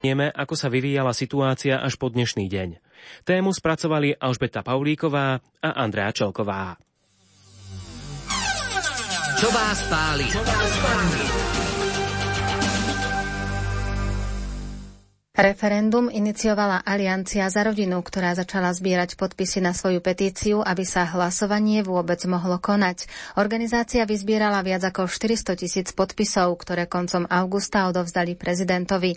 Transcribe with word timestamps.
Nieme, 0.00 0.32
ako 0.32 0.56
sa 0.56 0.72
vyvíjala 0.72 1.12
situácia 1.12 1.76
až 1.76 2.00
po 2.00 2.08
dnešný 2.08 2.48
deň. 2.48 2.80
Tému 3.28 3.52
spracovali 3.52 4.16
Alžbeta 4.16 4.64
Paulíková 4.64 5.44
a 5.60 5.70
Andrea 5.76 6.08
Čelková. 6.08 6.80
Čo 9.36 9.48
vás 9.52 9.78
páli? 9.92 10.24
Čo 10.28 10.40
vás 10.40 10.72
páli? 10.80 11.49
Referendum 15.40 16.12
iniciovala 16.12 16.84
Aliancia 16.84 17.48
za 17.48 17.64
rodinu, 17.64 18.04
ktorá 18.04 18.36
začala 18.36 18.76
zbierať 18.76 19.16
podpisy 19.16 19.64
na 19.64 19.72
svoju 19.72 20.04
petíciu, 20.04 20.60
aby 20.60 20.84
sa 20.84 21.08
hlasovanie 21.08 21.80
vôbec 21.80 22.20
mohlo 22.28 22.60
konať. 22.60 23.08
Organizácia 23.40 24.04
vyzbierala 24.04 24.60
viac 24.60 24.84
ako 24.84 25.08
400 25.08 25.56
tisíc 25.56 25.96
podpisov, 25.96 26.60
ktoré 26.60 26.84
koncom 26.84 27.24
augusta 27.24 27.88
odovzdali 27.88 28.36
prezidentovi. 28.36 29.16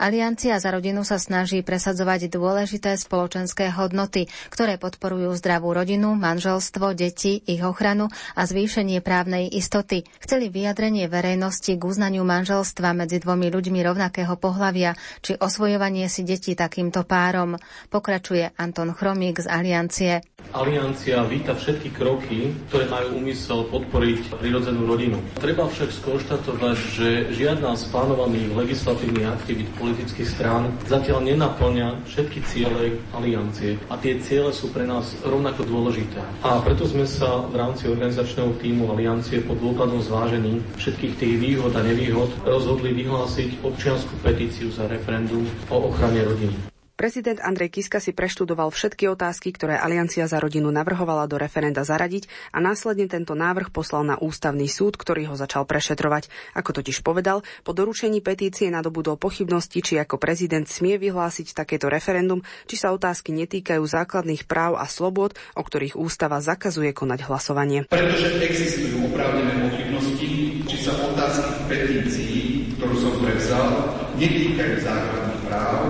Aliancia 0.00 0.56
za 0.56 0.72
rodinu 0.72 1.04
sa 1.04 1.20
snaží 1.20 1.60
presadzovať 1.60 2.32
dôležité 2.32 2.96
spoločenské 2.96 3.68
hodnoty, 3.68 4.24
ktoré 4.48 4.80
podporujú 4.80 5.36
zdravú 5.36 5.76
rodinu, 5.76 6.16
manželstvo, 6.16 6.96
deti, 6.96 7.44
ich 7.44 7.60
ochranu 7.60 8.08
a 8.32 8.48
zvýšenie 8.48 9.04
právnej 9.04 9.52
istoty. 9.52 10.08
Chceli 10.24 10.48
vyjadrenie 10.48 11.12
verejnosti 11.12 11.76
k 11.76 11.82
uznaniu 11.84 12.24
manželstva 12.24 12.96
medzi 12.96 13.20
dvomi 13.20 13.52
ľuďmi 13.52 13.84
rovnakého 13.84 14.32
pohlavia 14.40 14.96
či 15.20 15.36
os 15.36 15.57
osvojovanie 15.58 16.06
si 16.06 16.22
detí 16.22 16.54
takýmto 16.54 17.02
párom. 17.02 17.58
Pokračuje 17.90 18.54
Anton 18.54 18.94
Chromík 18.94 19.42
z 19.42 19.50
Aliancie. 19.50 20.22
Aliancia 20.54 21.26
víta 21.26 21.52
všetky 21.52 21.98
kroky, 21.98 22.54
ktoré 22.70 22.86
majú 22.86 23.18
úmysel 23.18 23.66
podporiť 23.66 24.38
prirodzenú 24.38 24.86
rodinu. 24.86 25.18
Treba 25.42 25.66
však 25.66 25.90
skonštatovať, 25.90 26.76
že 26.94 27.08
žiadna 27.34 27.74
z 27.74 27.90
plánovaných 27.90 28.54
legislatívnych 28.54 29.26
aktivít 29.26 29.66
politických 29.74 30.30
strán 30.30 30.70
zatiaľ 30.86 31.26
nenaplňa 31.26 32.06
všetky 32.06 32.38
ciele 32.46 33.02
aliancie. 33.10 33.82
A 33.90 33.98
tie 33.98 34.14
ciele 34.22 34.54
sú 34.54 34.70
pre 34.70 34.86
nás 34.86 35.10
rovnako 35.26 35.66
dôležité. 35.66 36.22
A 36.46 36.62
preto 36.62 36.86
sme 36.86 37.04
sa 37.04 37.42
v 37.50 37.58
rámci 37.58 37.90
organizačného 37.90 38.54
týmu 38.62 38.94
aliancie 38.94 39.42
pod 39.42 39.58
dôkladom 39.58 40.06
zvážení 40.06 40.62
všetkých 40.78 41.18
tých 41.18 41.34
výhod 41.42 41.74
a 41.74 41.82
nevýhod 41.82 42.30
rozhodli 42.46 42.94
vyhlásiť 42.94 43.66
občianskú 43.66 44.14
petíciu 44.22 44.70
za 44.70 44.86
referendum 44.86 45.44
o 45.70 45.92
ochrane 45.92 46.24
rodiny. 46.24 46.78
Prezident 46.98 47.38
Andrej 47.38 47.78
Kiska 47.78 48.02
si 48.02 48.10
preštudoval 48.10 48.74
všetky 48.74 49.06
otázky, 49.06 49.54
ktoré 49.54 49.78
Aliancia 49.78 50.26
za 50.26 50.42
rodinu 50.42 50.66
navrhovala 50.74 51.30
do 51.30 51.38
referenda 51.38 51.86
zaradiť 51.86 52.26
a 52.50 52.58
následne 52.58 53.06
tento 53.06 53.38
návrh 53.38 53.70
poslal 53.70 54.02
na 54.02 54.18
ústavný 54.18 54.66
súd, 54.66 54.98
ktorý 54.98 55.30
ho 55.30 55.38
začal 55.38 55.62
prešetrovať. 55.62 56.26
Ako 56.58 56.74
totiž 56.74 57.06
povedal, 57.06 57.46
po 57.62 57.70
doručení 57.70 58.18
petície 58.18 58.66
nadobudol 58.66 59.14
pochybnosti, 59.14 59.78
či 59.78 59.94
ako 60.02 60.18
prezident 60.18 60.66
smie 60.66 60.98
vyhlásiť 60.98 61.54
takéto 61.54 61.86
referendum, 61.86 62.42
či 62.66 62.74
sa 62.74 62.90
otázky 62.90 63.30
netýkajú 63.30 63.86
základných 63.86 64.50
práv 64.50 64.74
a 64.74 64.90
slobod, 64.90 65.38
o 65.54 65.62
ktorých 65.62 65.94
ústava 65.94 66.42
zakazuje 66.42 66.90
konať 66.90 67.30
hlasovanie. 67.30 67.86
Pretože 67.86 68.42
existujú 68.42 69.06
oprávnené 69.06 69.70
pochybnosti, 69.70 70.66
či 70.66 70.76
sa 70.82 70.98
otázky 70.98 71.70
petícií, 71.70 72.38
ktorú 72.74 72.94
som 72.98 73.14
prevzal, 73.22 73.70
netýkajú 74.18 74.74
základných 74.82 75.37
práv, 75.48 75.80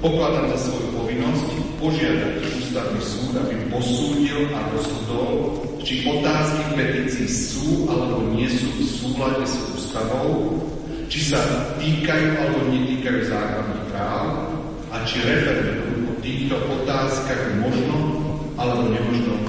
pokladám 0.00 0.48
za 0.56 0.58
svoju 0.68 0.88
povinnosť 0.96 1.48
požiadať 1.76 2.40
ústavný 2.40 3.00
súd, 3.04 3.32
aby 3.36 3.54
posúdil 3.68 4.48
a 4.56 4.60
rozhodol, 4.72 5.60
či 5.84 6.08
otázky 6.08 6.80
petícií 6.80 7.28
sú 7.28 7.84
alebo 7.92 8.24
nie 8.32 8.48
sú 8.48 8.66
v 8.72 8.82
súlade 8.88 9.44
s 9.44 9.54
ústavou, 9.76 10.56
či 11.12 11.20
sa 11.20 11.40
týkajú 11.76 12.28
alebo 12.40 12.72
netýkajú 12.72 13.20
základných 13.28 13.84
práv 13.92 14.24
a 14.88 14.96
či 15.04 15.20
referendum 15.20 16.08
o 16.08 16.12
týchto 16.24 16.56
otázkach 16.56 17.60
možno 17.60 17.96
alebo 18.56 18.88
nemožno 18.88 19.43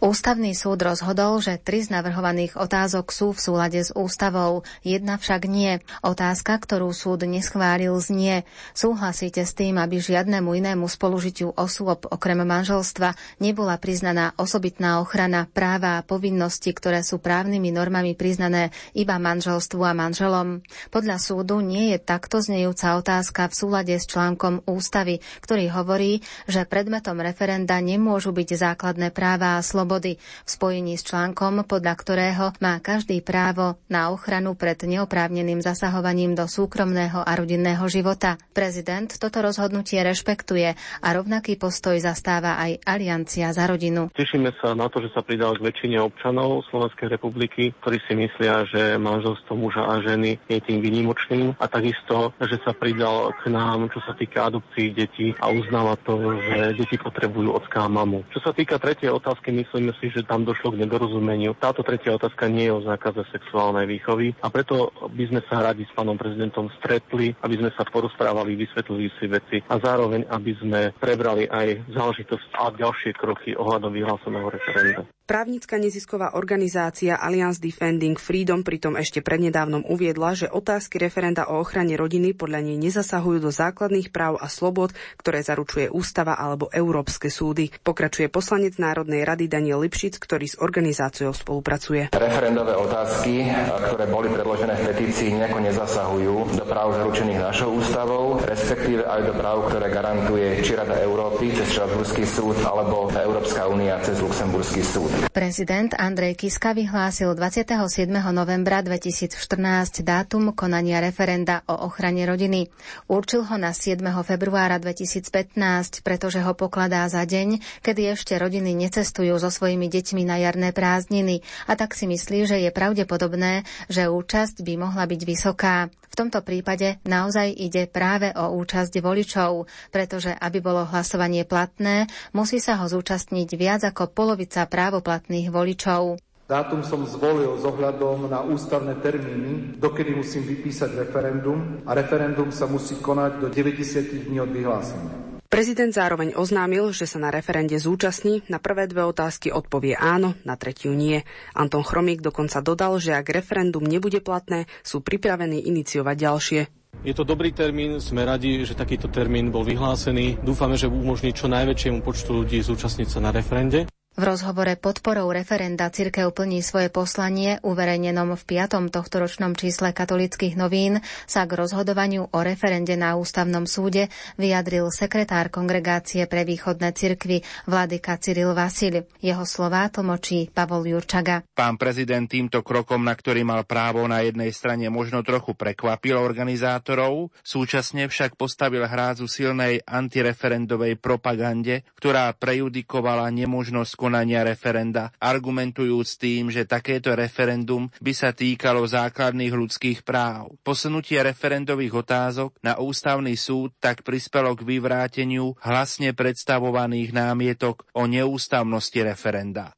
Ústavný 0.00 0.56
súd 0.56 0.80
rozhodol, 0.80 1.44
že 1.44 1.60
tri 1.60 1.84
z 1.84 1.92
navrhovaných 1.92 2.56
otázok 2.56 3.12
sú 3.12 3.36
v 3.36 3.40
súlade 3.44 3.84
s 3.84 3.92
ústavou, 3.92 4.64
jedna 4.80 5.20
však 5.20 5.44
nie. 5.44 5.76
Otázka, 6.00 6.56
ktorú 6.56 6.88
súd 6.96 7.28
neschválil, 7.28 7.92
znie. 8.00 8.48
Súhlasíte 8.72 9.44
s 9.44 9.52
tým, 9.52 9.76
aby 9.76 10.00
žiadnemu 10.00 10.56
inému 10.56 10.88
spolužitiu 10.88 11.52
osôb 11.52 12.08
okrem 12.08 12.40
manželstva 12.40 13.12
nebola 13.44 13.76
priznaná 13.76 14.32
osobitná 14.40 15.04
ochrana 15.04 15.44
práva 15.52 16.00
a 16.00 16.04
povinnosti, 16.08 16.72
ktoré 16.72 17.04
sú 17.04 17.20
právnymi 17.20 17.68
normami 17.68 18.16
priznané 18.16 18.72
iba 18.96 19.20
manželstvu 19.20 19.84
a 19.84 19.92
manželom. 19.92 20.64
Podľa 20.88 21.20
súdu 21.20 21.60
nie 21.60 21.92
je 21.92 22.00
takto 22.00 22.40
znejúca 22.40 22.96
otázka 22.96 23.52
v 23.52 23.54
súlade 23.68 23.94
s 24.00 24.08
článkom 24.08 24.64
ústavy, 24.64 25.20
ktorý 25.44 25.68
hovorí, 25.76 26.24
že 26.48 26.64
predmetom 26.64 27.20
referenda 27.20 27.76
nemôžu 27.84 28.32
byť 28.32 28.48
základné 28.56 29.12
práva 29.12 29.60
a 29.60 29.64
slobody 29.64 29.89
slobody 29.90 30.22
v 30.22 30.46
spojení 30.46 30.94
s 30.94 31.02
článkom, 31.02 31.66
podľa 31.66 31.94
ktorého 31.98 32.44
má 32.62 32.78
každý 32.78 33.26
právo 33.26 33.82
na 33.90 34.14
ochranu 34.14 34.54
pred 34.54 34.78
neoprávneným 34.78 35.58
zasahovaním 35.58 36.38
do 36.38 36.46
súkromného 36.46 37.26
a 37.26 37.32
rodinného 37.34 37.82
života. 37.90 38.38
Prezident 38.54 39.10
toto 39.10 39.42
rozhodnutie 39.42 39.98
rešpektuje 39.98 40.78
a 40.78 41.08
rovnaký 41.10 41.58
postoj 41.58 41.98
zastáva 41.98 42.54
aj 42.62 42.86
Aliancia 42.86 43.50
za 43.50 43.66
rodinu. 43.66 44.14
Tešíme 44.14 44.54
sa 44.62 44.78
na 44.78 44.86
to, 44.86 45.02
že 45.02 45.10
sa 45.10 45.26
pridal 45.26 45.58
k 45.58 45.66
väčšine 45.66 45.98
občanov 45.98 46.62
Slovenskej 46.70 47.10
republiky, 47.10 47.74
ktorí 47.82 47.98
si 48.06 48.14
myslia, 48.14 48.62
že 48.70 48.94
manželstvo 48.94 49.58
muža 49.58 49.90
a 49.90 49.98
ženy 50.06 50.38
je 50.46 50.62
tým 50.62 50.78
výnimočným 50.78 51.58
a 51.58 51.66
takisto, 51.66 52.30
že 52.38 52.62
sa 52.62 52.70
pridal 52.78 53.34
k 53.42 53.50
nám, 53.50 53.90
čo 53.90 53.98
sa 54.06 54.14
týka 54.14 54.46
adopcií 54.46 54.94
detí 54.94 55.34
a 55.42 55.50
uznáva 55.50 55.98
to, 56.06 56.14
že 56.38 56.78
deti 56.78 56.94
potrebujú 56.94 57.58
ocká 57.58 57.90
mamu. 57.90 58.22
Čo 58.30 58.38
sa 58.46 58.54
týka 58.54 58.78
tretej 58.78 59.10
otázky, 59.16 59.50
myslím, 59.50 59.79
Myslíme 59.80 59.96
si, 59.96 60.12
že 60.12 60.28
tam 60.28 60.44
došlo 60.44 60.76
k 60.76 60.84
nedorozumeniu. 60.84 61.56
Táto 61.56 61.80
tretia 61.80 62.12
otázka 62.12 62.52
nie 62.52 62.68
je 62.68 62.76
o 62.76 62.84
zákaze 62.84 63.24
sexuálnej 63.32 63.88
výchovy 63.88 64.36
a 64.44 64.52
preto 64.52 64.92
by 65.08 65.24
sme 65.32 65.40
sa 65.48 65.64
radi 65.64 65.88
s 65.88 65.92
pánom 65.96 66.20
prezidentom 66.20 66.68
stretli, 66.76 67.32
aby 67.40 67.56
sme 67.56 67.72
sa 67.72 67.88
porozprávali, 67.88 68.60
vysvetlili 68.60 69.08
si 69.16 69.24
veci 69.24 69.56
a 69.72 69.80
zároveň, 69.80 70.28
aby 70.28 70.52
sme 70.60 70.92
prebrali 71.00 71.48
aj 71.48 71.96
záležitosť 71.96 72.60
a 72.60 72.76
ďalšie 72.76 73.16
kroky 73.16 73.56
ohľadom 73.56 73.96
vyhláseného 73.96 74.52
referenda. 74.52 75.08
Právnická 75.30 75.78
nezisková 75.78 76.34
organizácia 76.34 77.14
Alliance 77.14 77.62
Defending 77.62 78.18
Freedom 78.18 78.66
pritom 78.66 78.98
ešte 78.98 79.22
prednedávnom 79.22 79.86
uviedla, 79.86 80.34
že 80.34 80.50
otázky 80.50 80.98
referenda 80.98 81.46
o 81.46 81.62
ochrane 81.62 81.94
rodiny 81.94 82.34
podľa 82.34 82.66
nej 82.66 82.74
nezasahujú 82.74 83.38
do 83.38 83.54
základných 83.54 84.10
práv 84.10 84.42
a 84.42 84.50
slobod, 84.50 84.90
ktoré 85.22 85.38
zaručuje 85.38 85.86
ústava 85.86 86.34
alebo 86.34 86.66
európske 86.74 87.30
súdy. 87.30 87.70
Pokračuje 87.70 88.26
poslanec 88.26 88.74
Národnej 88.82 89.22
rady 89.22 89.46
Daniel 89.46 89.86
Lipšic, 89.86 90.18
ktorý 90.18 90.50
s 90.50 90.58
organizáciou 90.58 91.30
spolupracuje. 91.30 92.10
Referendové 92.10 92.74
otázky, 92.74 93.54
ktoré 93.86 94.10
boli 94.10 94.34
predložené 94.34 94.82
v 94.82 94.86
petícii, 94.90 95.38
nejako 95.38 95.62
nezasahujú 95.62 96.58
do 96.58 96.64
práv 96.66 96.98
zaručených 96.98 97.38
našou 97.38 97.78
ústavou, 97.78 98.42
respektíve 98.42 99.06
aj 99.06 99.30
do 99.30 99.38
práv, 99.38 99.70
ktoré 99.70 99.94
garantuje 99.94 100.58
či 100.66 100.74
Rada 100.74 100.98
Európy 100.98 101.54
cez 101.54 101.70
Štrasburský 101.70 102.26
súd 102.26 102.58
alebo 102.66 103.14
Európska 103.14 103.70
únia 103.70 103.94
cez 104.02 104.18
Luxemburský 104.18 104.82
súd. 104.82 105.19
Prezident 105.28 105.92
Andrej 105.92 106.32
Kiska 106.32 106.72
vyhlásil 106.72 107.36
27. 107.36 108.08
novembra 108.32 108.80
2014 108.80 110.00
dátum 110.00 110.56
konania 110.56 110.96
referenda 111.04 111.60
o 111.68 111.84
ochrane 111.84 112.24
rodiny. 112.24 112.72
Určil 113.04 113.44
ho 113.44 113.60
na 113.60 113.76
7. 113.76 114.00
februára 114.24 114.80
2015, 114.80 116.00
pretože 116.00 116.40
ho 116.40 116.56
pokladá 116.56 117.04
za 117.12 117.28
deň, 117.28 117.60
kedy 117.84 118.16
ešte 118.16 118.40
rodiny 118.40 118.72
necestujú 118.72 119.36
so 119.36 119.52
svojimi 119.52 119.92
deťmi 119.92 120.24
na 120.24 120.40
jarné 120.40 120.72
prázdniny 120.72 121.44
a 121.68 121.76
tak 121.76 121.92
si 121.92 122.08
myslí, 122.08 122.48
že 122.48 122.56
je 122.64 122.72
pravdepodobné, 122.72 123.68
že 123.92 124.08
účasť 124.08 124.64
by 124.64 124.72
mohla 124.80 125.04
byť 125.04 125.20
vysoká. 125.28 125.92
V 126.10 126.18
tomto 126.18 126.42
prípade 126.42 126.98
naozaj 127.06 127.54
ide 127.54 127.86
práve 127.86 128.34
o 128.34 128.58
účasť 128.58 128.98
voličov, 128.98 129.70
pretože 129.94 130.34
aby 130.34 130.58
bolo 130.58 130.82
hlasovanie 130.82 131.46
platné, 131.46 132.10
musí 132.34 132.58
sa 132.58 132.82
ho 132.82 132.86
zúčastniť 132.90 133.48
viac 133.54 133.86
ako 133.86 134.10
polovica 134.10 134.66
právoplatných 134.66 135.54
voličov. 135.54 136.18
Dátum 136.50 136.82
som 136.82 137.06
zvolil 137.06 137.54
s 137.54 137.62
ohľadom 137.62 138.26
na 138.26 138.42
ústavné 138.42 138.98
termíny, 138.98 139.78
dokedy 139.78 140.18
musím 140.18 140.42
vypísať 140.50 140.98
referendum 140.98 141.86
a 141.86 141.94
referendum 141.94 142.50
sa 142.50 142.66
musí 142.66 142.98
konať 142.98 143.38
do 143.38 143.46
90 143.46 144.26
dní 144.26 144.42
od 144.42 144.50
vyhlásenia. 144.50 145.29
Prezident 145.50 145.90
zároveň 145.90 146.38
oznámil, 146.38 146.94
že 146.94 147.10
sa 147.10 147.18
na 147.18 147.26
referende 147.26 147.74
zúčastní, 147.74 148.46
na 148.46 148.62
prvé 148.62 148.86
dve 148.86 149.02
otázky 149.02 149.50
odpovie 149.50 149.98
áno, 149.98 150.38
na 150.46 150.54
tretiu 150.54 150.94
nie. 150.94 151.26
Anton 151.58 151.82
Chromík 151.82 152.22
dokonca 152.22 152.62
dodal, 152.62 153.02
že 153.02 153.18
ak 153.18 153.34
referendum 153.34 153.82
nebude 153.82 154.22
platné, 154.22 154.70
sú 154.86 155.02
pripravení 155.02 155.58
iniciovať 155.66 156.16
ďalšie. 156.22 156.60
Je 157.02 157.14
to 157.18 157.26
dobrý 157.26 157.50
termín, 157.50 157.98
sme 157.98 158.22
radi, 158.22 158.62
že 158.62 158.78
takýto 158.78 159.10
termín 159.10 159.50
bol 159.50 159.66
vyhlásený. 159.66 160.38
Dúfame, 160.38 160.78
že 160.78 160.86
umožní 160.86 161.34
čo 161.34 161.50
najväčšiemu 161.50 161.98
počtu 161.98 162.30
ľudí 162.30 162.62
zúčastniť 162.62 163.10
sa 163.10 163.18
na 163.18 163.34
referende. 163.34 163.90
V 164.20 164.28
rozhovore 164.28 164.76
podporou 164.76 165.32
referenda 165.32 165.88
Cirkev 165.88 166.36
plní 166.36 166.60
svoje 166.60 166.92
poslanie, 166.92 167.56
uverejnenom 167.64 168.36
v 168.36 168.42
piatom 168.44 168.92
tohtoročnom 168.92 169.56
čísle 169.56 169.96
katolických 169.96 170.60
novín, 170.60 171.00
sa 171.24 171.48
k 171.48 171.56
rozhodovaniu 171.56 172.28
o 172.28 172.38
referende 172.44 173.00
na 173.00 173.16
ústavnom 173.16 173.64
súde 173.64 174.12
vyjadril 174.36 174.92
sekretár 174.92 175.48
kongregácie 175.48 176.28
pre 176.28 176.44
východné 176.44 176.92
cirkvy 176.92 177.40
Vladyka 177.64 178.20
Cyril 178.20 178.52
Vasil. 178.52 179.08
Jeho 179.24 179.48
slová 179.48 179.88
tlmočí 179.88 180.52
Pavol 180.52 180.92
Jurčaga. 180.92 181.40
Pán 181.56 181.80
prezident 181.80 182.28
týmto 182.28 182.60
krokom, 182.60 183.00
na 183.00 183.16
ktorý 183.16 183.40
mal 183.40 183.64
právo 183.64 184.04
na 184.04 184.20
jednej 184.20 184.52
strane 184.52 184.92
možno 184.92 185.24
trochu 185.24 185.56
prekvapil 185.56 186.20
organizátorov, 186.20 187.32
súčasne 187.40 188.04
však 188.04 188.36
postavil 188.36 188.84
hrádzu 188.84 189.24
silnej 189.24 189.80
antireferendovej 189.88 191.00
propagande, 191.00 191.88
ktorá 191.96 192.36
prejudikovala 192.36 193.32
nemožnosť 193.32 194.09
konania 194.10 194.42
referenda, 194.42 195.14
argumentujúc 195.22 196.18
tým, 196.18 196.50
že 196.50 196.66
takéto 196.66 197.14
referendum 197.14 197.86
by 198.02 198.10
sa 198.10 198.34
týkalo 198.34 198.82
základných 198.82 199.54
ľudských 199.54 200.02
práv. 200.02 200.50
Posunutie 200.66 201.22
referendových 201.22 202.02
otázok 202.02 202.58
na 202.58 202.74
ústavný 202.82 203.38
súd 203.38 203.70
tak 203.78 204.02
prispelo 204.02 204.58
k 204.58 204.66
vyvráteniu 204.66 205.54
hlasne 205.62 206.10
predstavovaných 206.10 207.14
námietok 207.14 207.86
o 207.94 208.10
neústavnosti 208.10 208.98
referenda. 209.06 209.70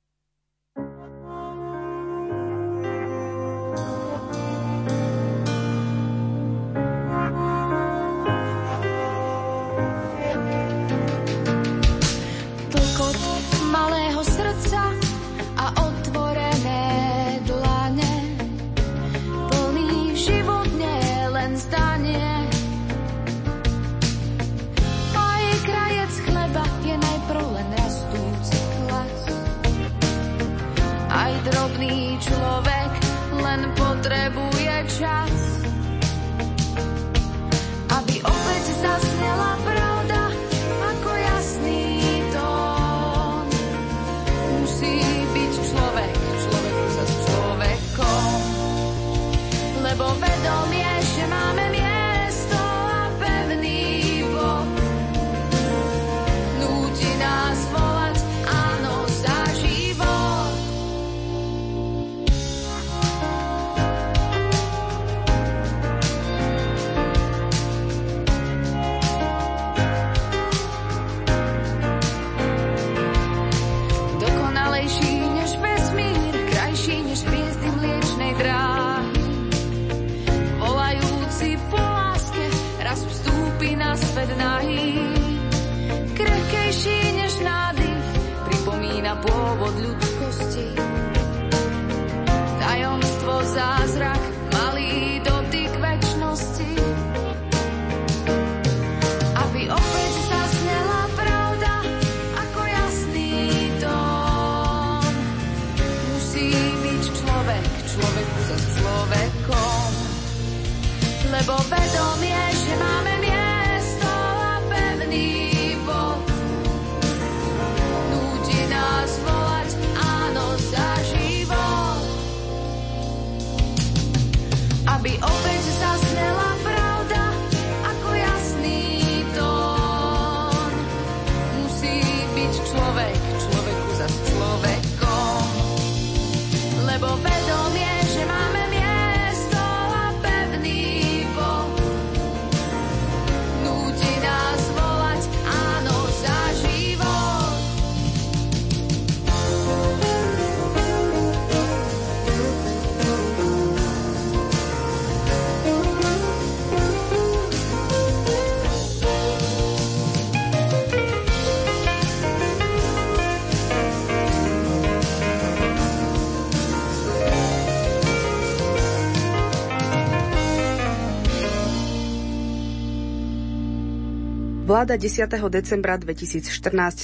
Vláda 174.72 174.96
10. 174.96 175.28
decembra 175.52 176.00
2014 176.00 176.48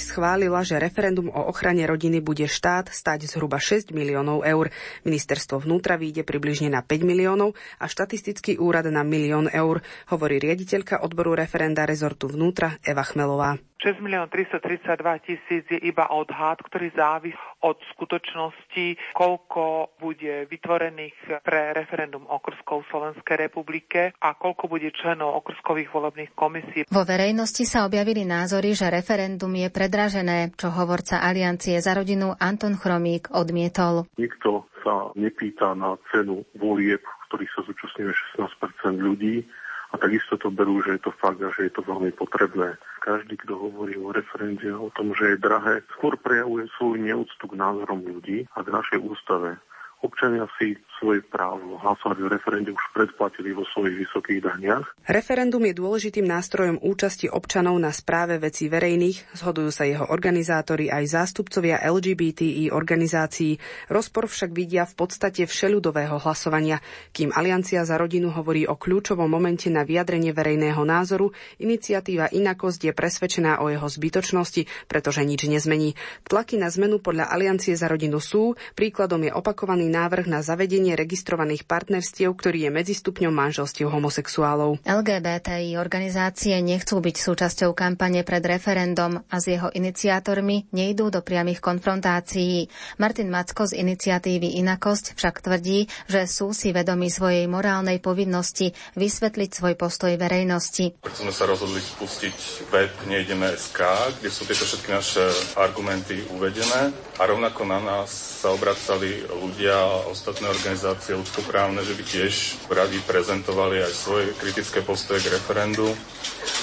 schválila, 0.01 0.65
že 0.65 0.81
referendum 0.81 1.29
o 1.29 1.53
ochrane 1.53 1.85
rodiny 1.85 2.17
bude 2.17 2.49
štát 2.49 2.89
stať 2.89 3.29
zhruba 3.29 3.61
6 3.61 3.93
miliónov 3.93 4.41
eur. 4.41 4.73
Ministerstvo 5.05 5.61
vnútra 5.61 5.93
vyjde 5.93 6.25
približne 6.25 6.73
na 6.73 6.81
5 6.81 7.05
miliónov 7.05 7.53
a 7.77 7.85
štatistický 7.85 8.57
úrad 8.57 8.89
na 8.89 9.05
milión 9.05 9.45
eur, 9.53 9.85
hovorí 10.09 10.41
riaditeľka 10.41 11.05
odboru 11.05 11.37
referenda 11.37 11.85
rezortu 11.85 12.25
vnútra 12.25 12.81
Eva 12.81 13.05
Chmelová. 13.05 13.61
6 13.79 14.03
milión 14.03 14.27
332 14.27 15.23
tisíc 15.23 15.63
je 15.71 15.79
iba 15.79 16.11
odhad, 16.11 16.59
ktorý 16.67 16.91
závisí 16.91 17.39
od 17.63 17.79
skutočnosti, 17.95 19.15
koľko 19.15 19.95
bude 20.03 20.51
vytvorených 20.51 21.43
pre 21.47 21.71
referendum 21.71 22.27
okrskov 22.27 22.83
v 22.83 22.91
Slovenskej 22.91 23.35
republike 23.39 24.11
a 24.19 24.35
koľko 24.35 24.67
bude 24.67 24.91
členov 24.91 25.39
okrskových 25.43 25.95
volebných 25.95 26.31
komisí. 26.35 26.83
Vo 26.91 27.07
verejnosti 27.07 27.63
sa 27.63 27.87
objavili 27.87 28.27
názory, 28.27 28.75
že 28.75 28.91
referendum 28.91 29.55
je 29.55 29.71
predražené, 29.71 30.51
čo 30.59 30.75
hovorca 30.75 31.23
Aliancie 31.23 31.79
za 31.79 31.95
rodinu 31.95 32.35
Anton 32.35 32.75
Chromík 32.75 33.31
odmietol. 33.31 34.11
Nikto 34.19 34.67
sa 34.83 35.15
nepýta 35.15 35.71
na 35.71 35.95
cenu 36.11 36.43
volieb, 36.59 36.99
ktorých 37.31 37.51
sa 37.55 37.61
zúčastňuje 37.63 38.11
16 38.43 38.99
ľudí 38.99 39.47
a 39.89 39.95
takisto 39.97 40.37
to 40.37 40.53
berú, 40.53 40.85
že 40.85 40.97
je 40.97 41.01
to 41.09 41.11
fakt 41.17 41.41
a 41.41 41.49
že 41.49 41.69
je 41.69 41.73
to 41.73 41.81
veľmi 41.81 42.13
potrebné. 42.13 42.77
Každý, 43.01 43.41
kto 43.41 43.57
hovorí 43.57 43.97
o 43.97 44.13
referende, 44.13 44.69
o 44.69 44.93
tom, 44.93 45.17
že 45.17 45.33
je 45.33 45.41
drahé, 45.41 45.81
skôr 45.97 46.13
prejavuje 46.19 46.69
svoju 46.77 47.01
neúctu 47.01 47.43
k 47.49 47.57
názorom 47.57 48.05
ľudí 48.05 48.45
a 48.53 48.61
k 48.61 48.69
našej 48.69 48.99
ústave. 49.01 49.57
Občania 49.99 50.47
si 50.55 50.79
svoje 50.99 51.23
právo 51.23 51.79
hlasovať 51.79 52.17
v 52.19 52.27
referende 52.27 52.71
už 52.75 52.85
predplatili 52.91 53.55
vo 53.55 53.63
svojich 53.71 54.03
vysokých 54.03 54.39
daniach. 54.43 54.83
Referendum 55.07 55.63
je 55.63 55.75
dôležitým 55.75 56.27
nástrojom 56.27 56.79
účasti 56.83 57.31
občanov 57.31 57.79
na 57.79 57.91
správe 57.95 58.35
vecí 58.35 58.67
verejných, 58.67 59.35
zhodujú 59.35 59.71
sa 59.71 59.87
jeho 59.87 60.11
organizátori 60.11 60.91
aj 60.91 61.03
zástupcovia 61.07 61.79
LGBTI 61.87 62.71
organizácií. 62.71 63.59
Rozpor 63.87 64.27
však 64.27 64.51
vidia 64.51 64.83
v 64.83 64.95
podstate 64.99 65.47
všeľudového 65.47 66.19
hlasovania. 66.19 66.83
Kým 67.15 67.31
Aliancia 67.31 67.87
za 67.87 67.95
rodinu 67.95 68.31
hovorí 68.35 68.67
o 68.67 68.75
kľúčovom 68.75 69.27
momente 69.27 69.71
na 69.71 69.87
vyjadrenie 69.87 70.35
verejného 70.35 70.83
názoru, 70.83 71.31
iniciatíva 71.63 72.31
Inakosť 72.31 72.91
je 72.91 72.93
presvedčená 72.95 73.63
o 73.63 73.71
jeho 73.71 73.87
zbytočnosti, 73.87 74.67
pretože 74.91 75.23
nič 75.23 75.47
nezmení. 75.47 75.95
Tlaky 76.27 76.59
na 76.59 76.67
zmenu 76.67 76.99
podľa 76.99 77.31
Aliancie 77.31 77.75
za 77.79 77.87
rodinu 77.87 78.19
sú, 78.19 78.59
príkladom 78.75 79.23
je 79.23 79.31
opakovaný 79.31 79.88
návrh 79.89 80.29
na 80.29 80.45
zavedenie 80.45 80.93
registrovaných 80.93 81.65
partnerstiev, 81.65 82.31
ktorý 82.37 82.69
je 82.69 82.71
medzistupňom 82.71 83.33
manželstiev 83.33 83.89
homosexuálov. 83.89 84.85
LGBTI 84.85 85.75
organizácie 85.81 86.55
nechcú 86.61 87.01
byť 87.01 87.15
súčasťou 87.17 87.73
kampane 87.73 88.21
pred 88.21 88.45
referendum 88.45 89.25
a 89.25 89.35
s 89.41 89.49
jeho 89.49 89.73
iniciátormi 89.73 90.69
nejdú 90.69 91.09
do 91.09 91.25
priamých 91.25 91.59
konfrontácií. 91.63 92.69
Martin 93.01 93.33
Macko 93.33 93.65
z 93.65 93.81
iniciatívy 93.81 94.61
Inakosť 94.61 95.17
však 95.17 95.41
tvrdí, 95.41 95.89
že 96.05 96.29
sú 96.29 96.53
si 96.53 96.69
vedomí 96.69 97.09
svojej 97.09 97.49
morálnej 97.49 97.97
povinnosti 98.03 98.75
vysvetliť 98.99 99.49
svoj 99.49 99.73
postoj 99.79 100.13
verejnosti. 100.19 100.99
Preto 100.99 101.23
sme 101.23 101.33
sa 101.33 101.47
rozhodli 101.47 101.79
spustiť 101.79 102.67
web 102.69 102.91
Nejdeme.sk, 103.07 103.79
kde 104.19 104.29
sú 104.29 104.43
tieto 104.43 104.67
všetky 104.67 104.89
naše 104.91 105.23
argumenty 105.55 106.27
uvedené 106.35 106.91
a 107.15 107.23
rovnako 107.23 107.63
na 107.63 107.79
nás 107.79 108.11
sa 108.43 108.51
obracali 108.51 109.23
ľudia 109.23 109.78
a 109.79 110.11
ostatné 110.11 110.51
organizácie 110.51 111.15
ľudskoprávne, 111.15 111.79
že 111.87 111.95
by 111.95 112.03
tiež 112.03 112.33
radi 112.67 112.99
prezentovali 113.07 113.79
aj 113.79 113.93
svoje 113.95 114.35
kritické 114.35 114.83
postoje 114.83 115.23
k 115.23 115.31
referendu 115.31 115.87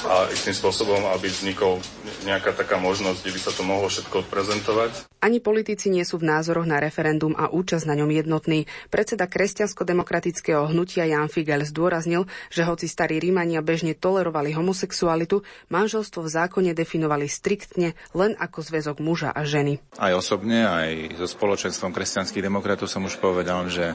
a 0.05 0.29
istým 0.29 0.53
spôsobom, 0.53 1.09
aby 1.17 1.33
vznikol 1.33 1.81
nejaká 2.29 2.53
taká 2.53 2.77
možnosť, 2.77 3.25
kde 3.25 3.33
by 3.33 3.41
sa 3.41 3.53
to 3.57 3.63
mohlo 3.65 3.89
všetko 3.89 4.29
odprezentovať. 4.29 5.09
Ani 5.25 5.41
politici 5.41 5.89
nie 5.89 6.05
sú 6.05 6.21
v 6.21 6.29
názoroch 6.29 6.69
na 6.69 6.77
referendum 6.77 7.33
a 7.35 7.49
účasť 7.49 7.89
na 7.89 7.97
ňom 7.97 8.13
jednotný. 8.13 8.69
Predseda 8.93 9.25
kresťansko-demokratického 9.25 10.69
hnutia 10.71 11.09
Jan 11.09 11.33
Figel 11.33 11.65
zdôraznil, 11.65 12.29
že 12.53 12.63
hoci 12.69 12.87
starí 12.87 13.17
Rímania 13.17 13.65
bežne 13.65 13.97
tolerovali 13.97 14.53
homosexualitu, 14.53 15.41
manželstvo 15.73 16.21
v 16.21 16.31
zákone 16.31 16.71
definovali 16.77 17.27
striktne 17.27 17.97
len 18.13 18.37
ako 18.37 18.59
zväzok 18.61 19.01
muža 19.01 19.33
a 19.33 19.43
ženy. 19.49 19.81
Aj 19.97 20.13
osobne, 20.13 20.69
aj 20.69 21.17
so 21.17 21.27
spoločenstvom 21.27 21.97
kresťanských 21.97 22.45
demokratov 22.45 22.87
som 22.87 23.06
už 23.07 23.23
povedal, 23.23 23.71
že 23.71 23.95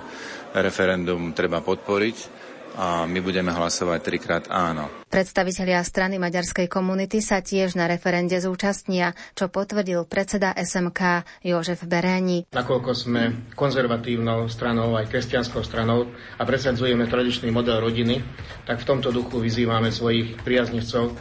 referendum 0.55 1.35
treba 1.35 1.59
podporiť 1.59 2.41
a 2.71 3.03
my 3.03 3.19
budeme 3.19 3.51
hlasovať 3.51 3.99
trikrát 3.99 4.45
áno. 4.47 4.87
Predstavitelia 5.11 5.83
strany 5.83 6.15
maďarskej 6.15 6.71
komunity 6.71 7.19
sa 7.19 7.43
tiež 7.43 7.75
na 7.75 7.83
referende 7.83 8.39
zúčastnia, 8.39 9.11
čo 9.35 9.51
potvrdil 9.51 10.07
predseda 10.07 10.55
SMK 10.55 11.27
Jožef 11.43 11.83
Beréni. 11.83 12.47
Nakoľko 12.55 12.91
sme 12.95 13.51
konzervatívnou 13.59 14.47
stranou 14.47 14.95
aj 14.95 15.11
kresťanskou 15.11 15.67
stranou 15.67 16.07
a 16.39 16.43
presadzujeme 16.47 17.11
tradičný 17.11 17.51
model 17.51 17.83
rodiny, 17.83 18.23
tak 18.63 18.79
v 18.79 18.87
tomto 18.87 19.11
duchu 19.11 19.43
vyzývame 19.43 19.91
svojich 19.91 20.39
priaznivcov, 20.39 21.11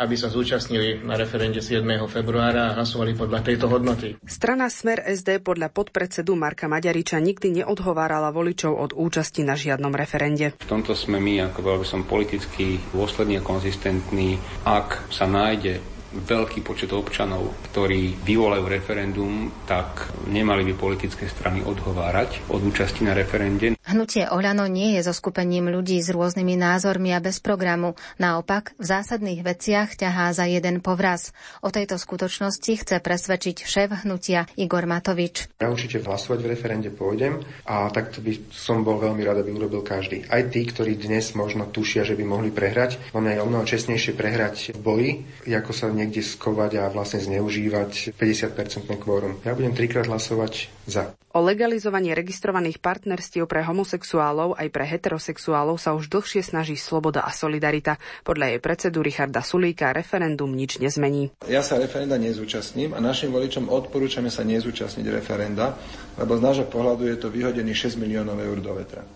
aby 0.00 0.16
sa 0.16 0.32
zúčastnili 0.32 1.04
na 1.04 1.20
referende 1.20 1.60
7. 1.60 1.84
februára 2.08 2.72
a 2.72 2.80
hlasovali 2.80 3.12
podľa 3.12 3.44
tejto 3.44 3.68
hodnoty. 3.68 4.16
Strana 4.24 4.72
Smer 4.72 5.04
SD 5.04 5.44
podľa 5.44 5.68
podpredsedu 5.68 6.32
Marka 6.32 6.72
Maďariča 6.72 7.20
nikdy 7.20 7.60
neodhovárala 7.60 8.32
voličov 8.32 8.72
od 8.72 8.90
účasti 8.96 9.44
na 9.44 9.52
žiadnom 9.52 9.92
referende. 9.92 10.56
V 10.56 10.70
tomto 10.72 10.96
sme 10.96 11.20
my, 11.20 11.52
ako 11.52 11.60
veľmi 11.60 11.84
som 11.84 12.08
politicky 12.08 12.80
dôsledný 12.96 13.38
a 13.38 13.44
konzistentný, 13.44 14.40
ak 14.64 15.12
sa 15.12 15.28
nájde 15.28 15.99
veľký 16.10 16.60
počet 16.66 16.90
občanov, 16.90 17.54
ktorí 17.70 18.18
vyvolajú 18.26 18.64
referendum, 18.66 19.50
tak 19.64 20.10
nemali 20.26 20.66
by 20.70 20.74
politické 20.74 21.30
strany 21.30 21.62
odhovárať 21.62 22.50
od 22.50 22.60
účasti 22.66 23.06
na 23.06 23.14
referende. 23.14 23.78
Hnutie 23.86 24.26
Oľano 24.30 24.70
nie 24.70 24.94
je 24.98 25.06
so 25.06 25.14
skupením 25.14 25.70
ľudí 25.70 25.98
s 25.98 26.14
rôznymi 26.14 26.54
názormi 26.54 27.10
a 27.10 27.18
bez 27.18 27.42
programu. 27.42 27.98
Naopak, 28.22 28.74
v 28.78 28.84
zásadných 28.86 29.42
veciach 29.42 29.98
ťahá 29.98 30.30
za 30.30 30.46
jeden 30.46 30.78
povraz. 30.78 31.34
O 31.62 31.74
tejto 31.74 31.98
skutočnosti 31.98 32.86
chce 32.86 32.96
presvedčiť 33.02 33.66
šéf 33.66 34.06
hnutia 34.06 34.46
Igor 34.54 34.86
Matovič. 34.86 35.50
Ja 35.58 35.70
určite 35.70 36.02
hlasovať 36.02 36.38
v 36.42 36.50
referende 36.54 36.90
pôjdem 36.94 37.42
a 37.66 37.90
takto 37.90 38.22
by 38.22 38.54
som 38.54 38.86
bol 38.86 38.98
veľmi 39.02 39.22
rád, 39.26 39.42
aby 39.42 39.50
urobil 39.54 39.82
každý. 39.82 40.22
Aj 40.30 40.42
tí, 40.46 40.62
ktorí 40.66 40.94
dnes 40.94 41.34
možno 41.34 41.66
tušia, 41.66 42.06
že 42.06 42.14
by 42.14 42.24
mohli 42.26 42.50
prehrať, 42.54 42.98
máme 43.10 43.34
aj 43.34 43.42
o 43.42 43.48
mnoho 43.50 43.64
čestnejšie 43.66 44.14
prehrať 44.14 44.74
v 44.74 44.78
boji, 44.78 45.10
ako 45.50 45.72
sa 45.74 45.90
niekde 46.00 46.24
skovať 46.24 46.80
a 46.80 46.88
vlastne 46.88 47.20
zneužívať 47.20 48.16
50-percentné 48.16 48.96
kvórum. 48.96 49.36
Ja 49.44 49.52
budem 49.52 49.76
trikrát 49.76 50.08
hlasovať 50.08 50.72
za. 50.88 51.12
O 51.30 51.38
legalizovanie 51.44 52.10
registrovaných 52.16 52.82
partnerstiev 52.82 53.46
pre 53.46 53.62
homosexuálov 53.62 54.58
aj 54.58 54.66
pre 54.72 54.82
heterosexuálov 54.82 55.78
sa 55.78 55.94
už 55.94 56.10
dlhšie 56.10 56.42
snaží 56.42 56.74
Sloboda 56.74 57.22
a 57.22 57.30
Solidarita. 57.30 58.02
Podľa 58.26 58.56
jej 58.56 58.60
predsedu 58.64 58.98
Richarda 58.98 59.38
Sulíka 59.44 59.94
referendum 59.94 60.50
nič 60.50 60.82
nezmení. 60.82 61.30
Ja 61.46 61.62
sa 61.62 61.78
referenda 61.78 62.18
nezúčastním 62.18 62.96
a 62.96 62.98
našim 62.98 63.30
voličom 63.30 63.70
odporúčame 63.70 64.26
sa 64.26 64.42
nezúčastniť 64.42 65.06
referenda, 65.06 65.78
lebo 66.18 66.34
z 66.34 66.42
nášho 66.42 66.66
pohľadu 66.66 67.06
je 67.06 67.16
to 67.20 67.28
vyhodený 67.30 67.78
6 67.78 67.94
miliónov 68.00 68.40
eur 68.42 68.58
do 68.58 68.74
vetra. 68.74 69.06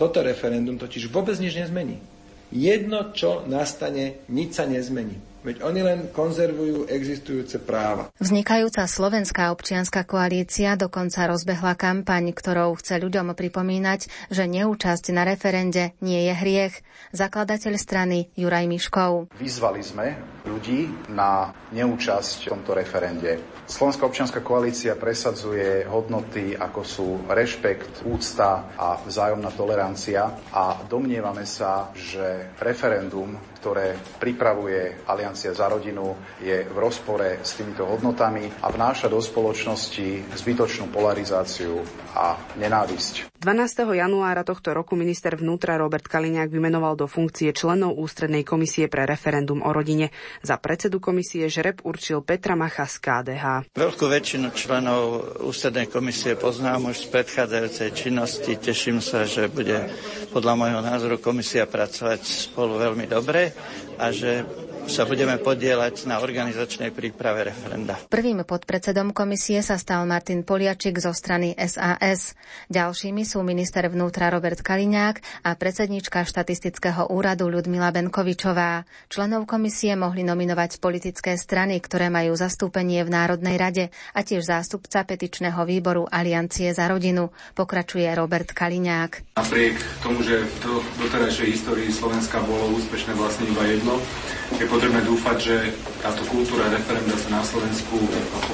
Toto 0.00 0.24
referendum 0.24 0.80
totiž 0.80 1.12
vôbec 1.12 1.36
nič 1.36 1.60
nezmení. 1.60 2.00
Jedno, 2.50 3.12
čo 3.12 3.44
nastane, 3.44 4.24
nič 4.32 4.56
sa 4.56 4.64
nezmení. 4.64 5.39
Veď 5.40 5.64
oni 5.64 5.80
len 5.80 6.00
konzervujú 6.12 6.84
existujúce 6.84 7.56
práva. 7.64 8.12
Vznikajúca 8.20 8.84
slovenská 8.84 9.48
občianská 9.56 10.04
koalícia 10.04 10.76
dokonca 10.76 11.24
rozbehla 11.24 11.80
kampaň, 11.80 12.36
ktorou 12.36 12.76
chce 12.76 13.00
ľuďom 13.00 13.32
pripomínať, 13.32 14.28
že 14.28 14.44
neúčasť 14.44 15.16
na 15.16 15.24
referende 15.24 15.96
nie 16.04 16.28
je 16.28 16.34
hriech. 16.36 16.74
Zakladateľ 17.16 17.72
strany 17.80 18.28
Juraj 18.36 18.68
Miškov. 18.68 19.32
Vyzvali 19.40 19.80
sme 19.80 20.20
ľudí 20.44 21.08
na 21.08 21.56
neúčasť 21.72 22.44
v 22.44 22.50
tomto 22.52 22.76
referende. 22.76 23.40
Slovenská 23.64 24.04
občianská 24.04 24.44
koalícia 24.44 24.92
presadzuje 24.92 25.88
hodnoty 25.88 26.52
ako 26.52 26.80
sú 26.84 27.08
rešpekt, 27.32 28.04
úcta 28.04 28.76
a 28.76 29.00
vzájomná 29.00 29.48
tolerancia 29.56 30.36
a 30.52 30.84
domnievame 30.84 31.48
sa, 31.48 31.88
že 31.96 32.52
referendum 32.60 33.49
ktoré 33.60 33.92
pripravuje 34.16 35.04
Aliancia 35.04 35.52
za 35.52 35.68
rodinu, 35.68 36.16
je 36.40 36.64
v 36.64 36.76
rozpore 36.80 37.44
s 37.44 37.60
týmito 37.60 37.84
hodnotami 37.84 38.48
a 38.64 38.72
vnáša 38.72 39.12
do 39.12 39.20
spoločnosti 39.20 40.32
zbytočnú 40.32 40.88
polarizáciu 40.88 41.84
a 42.16 42.40
nenávisť. 42.56 43.28
12. 43.40 43.96
januára 43.96 44.44
tohto 44.44 44.72
roku 44.72 44.96
minister 44.96 45.36
vnútra 45.36 45.76
Robert 45.76 46.04
Kaliňák 46.04 46.48
vymenoval 46.48 46.96
do 46.96 47.08
funkcie 47.08 47.52
členov 47.52 47.96
Ústrednej 47.96 48.44
komisie 48.44 48.88
pre 48.88 49.04
referendum 49.04 49.60
o 49.64 49.70
rodine. 49.72 50.12
Za 50.40 50.56
predsedu 50.56 51.00
komisie 51.00 51.48
žreb 51.48 51.80
určil 51.84 52.20
Petra 52.24 52.56
Macha 52.56 52.84
z 52.88 52.96
KDH. 53.00 53.44
Veľkú 53.76 54.04
väčšinu 54.08 54.52
členov 54.52 55.24
Ústrednej 55.44 55.88
komisie 55.88 56.36
poznám 56.36 56.92
už 56.92 57.04
z 57.04 57.06
predchádzajúcej 57.12 57.88
činnosti. 57.92 58.52
Teším 58.60 59.00
sa, 59.00 59.24
že 59.24 59.48
bude 59.48 59.88
podľa 60.32 60.54
môjho 60.56 60.80
názoru 60.84 61.16
komisia 61.16 61.64
pracovať 61.64 62.20
spolu 62.52 62.76
veľmi 62.76 63.08
dobre 63.08 63.49
a 63.98 64.10
že 64.12 64.46
sa 64.86 65.04
budeme 65.04 65.36
podielať 65.36 66.06
na 66.08 66.22
organizačnej 66.22 66.94
príprave 66.94 67.52
referenda. 67.52 67.98
Prvým 68.08 68.46
podpredsedom 68.46 69.12
komisie 69.12 69.60
sa 69.60 69.76
stal 69.76 70.06
Martin 70.08 70.46
Poliačik 70.46 70.96
zo 71.02 71.10
strany 71.12 71.52
SAS. 71.58 72.38
Ďalšími 72.70 73.26
sú 73.26 73.42
minister 73.42 73.90
vnútra 73.90 74.30
Robert 74.30 74.62
Kaliňák 74.62 75.44
a 75.44 75.50
predsednička 75.58 76.22
štatistického 76.24 77.10
úradu 77.10 77.50
Ľudmila 77.50 77.90
Benkovičová. 77.90 78.86
Členov 79.10 79.50
komisie 79.50 79.98
mohli 79.98 80.22
nominovať 80.22 80.78
politické 80.78 81.34
strany, 81.34 81.82
ktoré 81.82 82.08
majú 82.08 82.38
zastúpenie 82.38 83.02
v 83.02 83.10
Národnej 83.10 83.56
rade 83.58 83.84
a 84.14 84.20
tiež 84.22 84.46
zástupca 84.46 85.02
petičného 85.02 85.58
výboru 85.66 86.06
Aliancie 86.06 86.70
za 86.70 86.86
rodinu, 86.86 87.34
pokračuje 87.58 88.06
Robert 88.14 88.54
Kaliňák. 88.54 89.34
Napriek 89.34 89.76
tomu, 90.06 90.22
že 90.22 90.46
v 90.46 90.80
doterajšej 91.02 91.48
histórii 91.50 91.90
Slovenska 91.90 92.38
bolo 92.46 92.78
úspešné 92.78 93.18
vlastne 93.18 93.50
iba 93.50 93.66
jedno, 93.66 93.98
je 94.54 94.66
potrebné 94.70 95.02
dúfať, 95.02 95.36
že 95.42 95.56
táto 96.00 96.22
kultúra 96.30 96.70
referenda 96.70 97.18
sa 97.18 97.28
na 97.34 97.42
Slovensku 97.42 97.98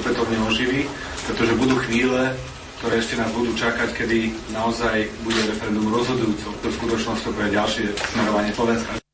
opätovne 0.01 0.41
oživí, 0.49 0.89
pretože 1.29 1.53
budú 1.55 1.77
chvíle, 1.85 2.33
ktoré 2.81 2.97
ešte 2.97 3.21
nás 3.21 3.29
budú 3.31 3.53
čakať, 3.53 3.93
kedy 3.93 4.33
naozaj 4.49 5.05
bude 5.21 5.37
referendum 5.45 5.93
rozhodujúco 5.93 6.49
v 6.57 6.73
skutočnosti 6.73 7.29
pre 7.37 7.53
ďalšie 7.53 7.93
smerovanie 8.17 8.51
Slovenska. 8.51 9.06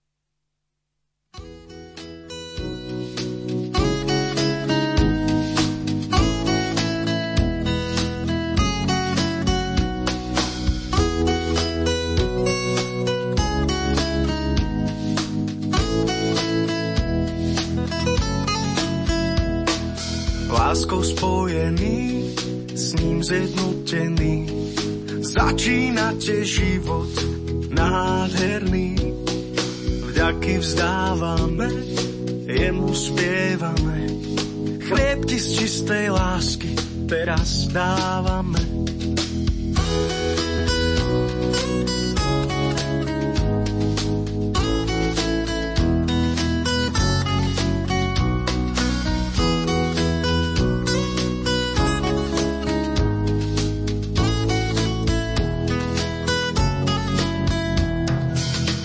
Teraz 37.13 37.69
dávame. 37.69 38.57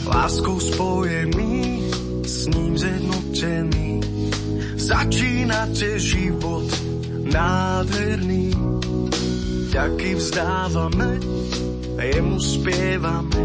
láskou 0.05 0.61
spojený, 0.61 1.89
s 2.29 2.45
ním 2.53 2.77
zjednotený. 2.77 4.01
Začínate 4.77 5.97
život 5.97 6.28
nádherný. 7.33 8.51
Ďaky 9.73 10.15
vzdávame, 10.15 11.21
jemu 12.01 12.41
spievame. 12.41 13.45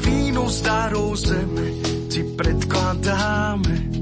Víno 0.00 0.48
z 0.48 0.58
darou 0.60 1.16
zeme 1.16 1.66
ti 2.08 2.24
predkladáme. 2.24 3.99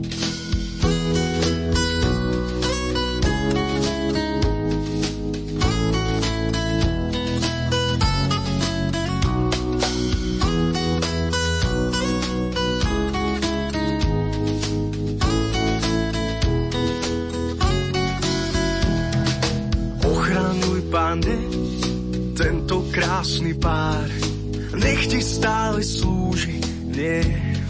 Ti 25.19 25.27
stále 25.27 25.83
slúži, 25.83 26.63
nie 26.95 27.19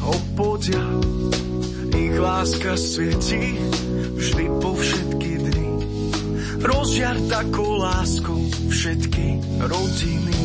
opodia. 0.05 0.85
Ich 1.97 2.13
láska 2.21 2.77
svieti 2.77 3.57
vždy 4.21 4.45
po 4.61 4.77
všetky 4.77 5.31
dny. 5.49 5.69
Rozžiar 6.61 7.17
takou 7.33 7.81
láskou 7.81 8.45
všetky 8.69 9.41
rodiny. 9.65 10.37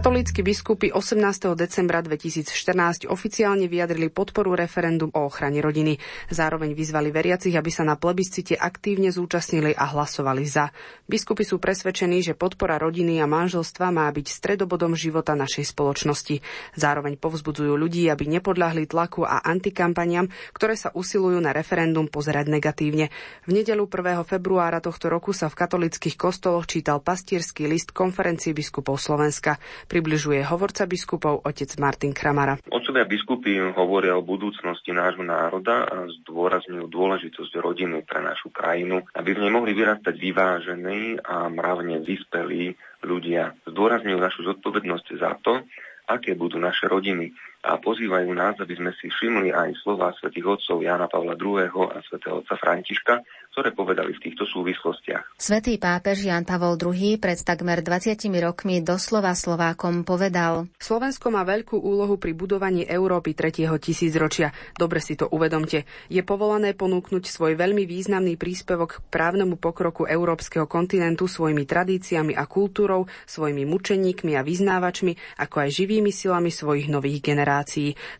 Katolícky 0.00 0.40
biskupy 0.40 0.88
18. 0.96 1.52
decembra 1.52 2.00
2014 2.00 3.04
oficiálne 3.12 3.68
vyjadrili 3.68 4.08
podporu 4.08 4.56
referendum 4.56 5.12
o 5.12 5.28
ochrane 5.28 5.60
rodiny. 5.60 6.00
Zároveň 6.32 6.72
vyzvali 6.72 7.12
veriacich, 7.12 7.52
aby 7.52 7.68
sa 7.68 7.84
na 7.84 8.00
plebiscite 8.00 8.56
aktívne 8.56 9.12
zúčastnili 9.12 9.76
a 9.76 9.92
hlasovali 9.92 10.48
za. 10.48 10.72
Biskupy 11.04 11.44
sú 11.44 11.60
presvedčení, 11.60 12.24
že 12.24 12.32
podpora 12.32 12.80
rodiny 12.80 13.20
a 13.20 13.28
manželstva 13.28 13.92
má 13.92 14.08
byť 14.08 14.24
stredobodom 14.24 14.96
života 14.96 15.36
našej 15.36 15.68
spoločnosti. 15.68 16.40
Zároveň 16.80 17.20
povzbudzujú 17.20 17.76
ľudí, 17.76 18.08
aby 18.08 18.24
nepodľahli 18.40 18.88
tlaku 18.88 19.28
a 19.28 19.44
antikampaniam, 19.44 20.32
ktoré 20.56 20.80
sa 20.80 20.96
usilujú 20.96 21.44
na 21.44 21.52
referendum 21.52 22.08
pozerať 22.08 22.48
negatívne. 22.48 23.12
V 23.44 23.52
nedelu 23.52 23.84
1. 23.84 24.24
februára 24.24 24.80
tohto 24.80 25.12
roku 25.12 25.36
sa 25.36 25.52
v 25.52 25.60
katolických 25.60 26.16
kostoloch 26.16 26.64
čítal 26.64 27.04
pastierský 27.04 27.68
list 27.68 27.92
konferencii 27.92 28.56
biskupov 28.56 28.96
Slovenska. 28.96 29.60
Približuje 29.90 30.46
hovorca 30.46 30.86
biskupov 30.86 31.42
otec 31.42 31.66
Martin 31.82 32.14
Kramara. 32.14 32.54
Otcovia 32.70 33.02
biskupy 33.10 33.58
hovoria 33.74 34.14
o 34.14 34.22
budúcnosti 34.22 34.94
nášho 34.94 35.26
národa 35.26 35.82
a 35.82 36.06
zdôrazňujú 36.22 36.86
dôležitosť 36.86 37.58
rodiny 37.58 38.06
pre 38.06 38.22
našu 38.22 38.54
krajinu, 38.54 39.02
aby 39.18 39.34
v 39.34 39.42
nej 39.42 39.50
mohli 39.50 39.74
vyrastať 39.74 40.14
vyvážení 40.14 41.18
a 41.18 41.50
mravne 41.50 42.06
vyspelí 42.06 42.78
ľudia. 43.02 43.58
Zdôrazňujú 43.66 44.18
našu 44.22 44.46
zodpovednosť 44.46 45.06
za 45.18 45.34
to, 45.42 45.58
aké 46.06 46.38
budú 46.38 46.62
naše 46.62 46.86
rodiny 46.86 47.34
a 47.60 47.76
pozývajú 47.76 48.32
nás, 48.32 48.56
aby 48.56 48.72
sme 48.72 48.88
si 48.96 49.12
všimli 49.12 49.52
aj 49.52 49.76
slova 49.84 50.16
svätých 50.16 50.48
otcov 50.48 50.80
Jana 50.80 51.12
Pavla 51.12 51.36
II. 51.36 51.60
a 51.92 52.00
svätého 52.08 52.40
otca 52.40 52.56
Františka, 52.56 53.20
ktoré 53.52 53.76
povedali 53.76 54.16
v 54.16 54.22
týchto 54.24 54.48
súvislostiach. 54.48 55.36
Svetý 55.36 55.76
pápež 55.76 56.24
Jan 56.24 56.48
Pavol 56.48 56.80
II 56.80 57.20
pred 57.20 57.36
takmer 57.36 57.84
20 57.84 58.16
rokmi 58.40 58.80
doslova 58.80 59.36
Slovákom 59.36 60.08
povedal. 60.08 60.72
Slovensko 60.80 61.28
má 61.28 61.44
veľkú 61.44 61.76
úlohu 61.76 62.16
pri 62.16 62.32
budovaní 62.32 62.88
Európy 62.88 63.36
3. 63.36 63.68
tisícročia. 63.76 64.56
Dobre 64.72 65.04
si 65.04 65.20
to 65.20 65.28
uvedomte. 65.28 65.84
Je 66.08 66.24
povolané 66.24 66.72
ponúknuť 66.72 67.28
svoj 67.28 67.60
veľmi 67.60 67.84
významný 67.84 68.40
príspevok 68.40 69.04
k 69.04 69.04
právnemu 69.12 69.60
pokroku 69.60 70.08
európskeho 70.08 70.64
kontinentu 70.64 71.28
svojimi 71.28 71.68
tradíciami 71.68 72.32
a 72.32 72.48
kultúrou, 72.48 73.04
svojimi 73.28 73.68
mučeníkmi 73.68 74.32
a 74.32 74.40
vyznávačmi, 74.40 75.44
ako 75.44 75.68
aj 75.68 75.70
živými 75.76 76.08
silami 76.08 76.48
svojich 76.48 76.88
nových 76.88 77.20
generácií. 77.20 77.49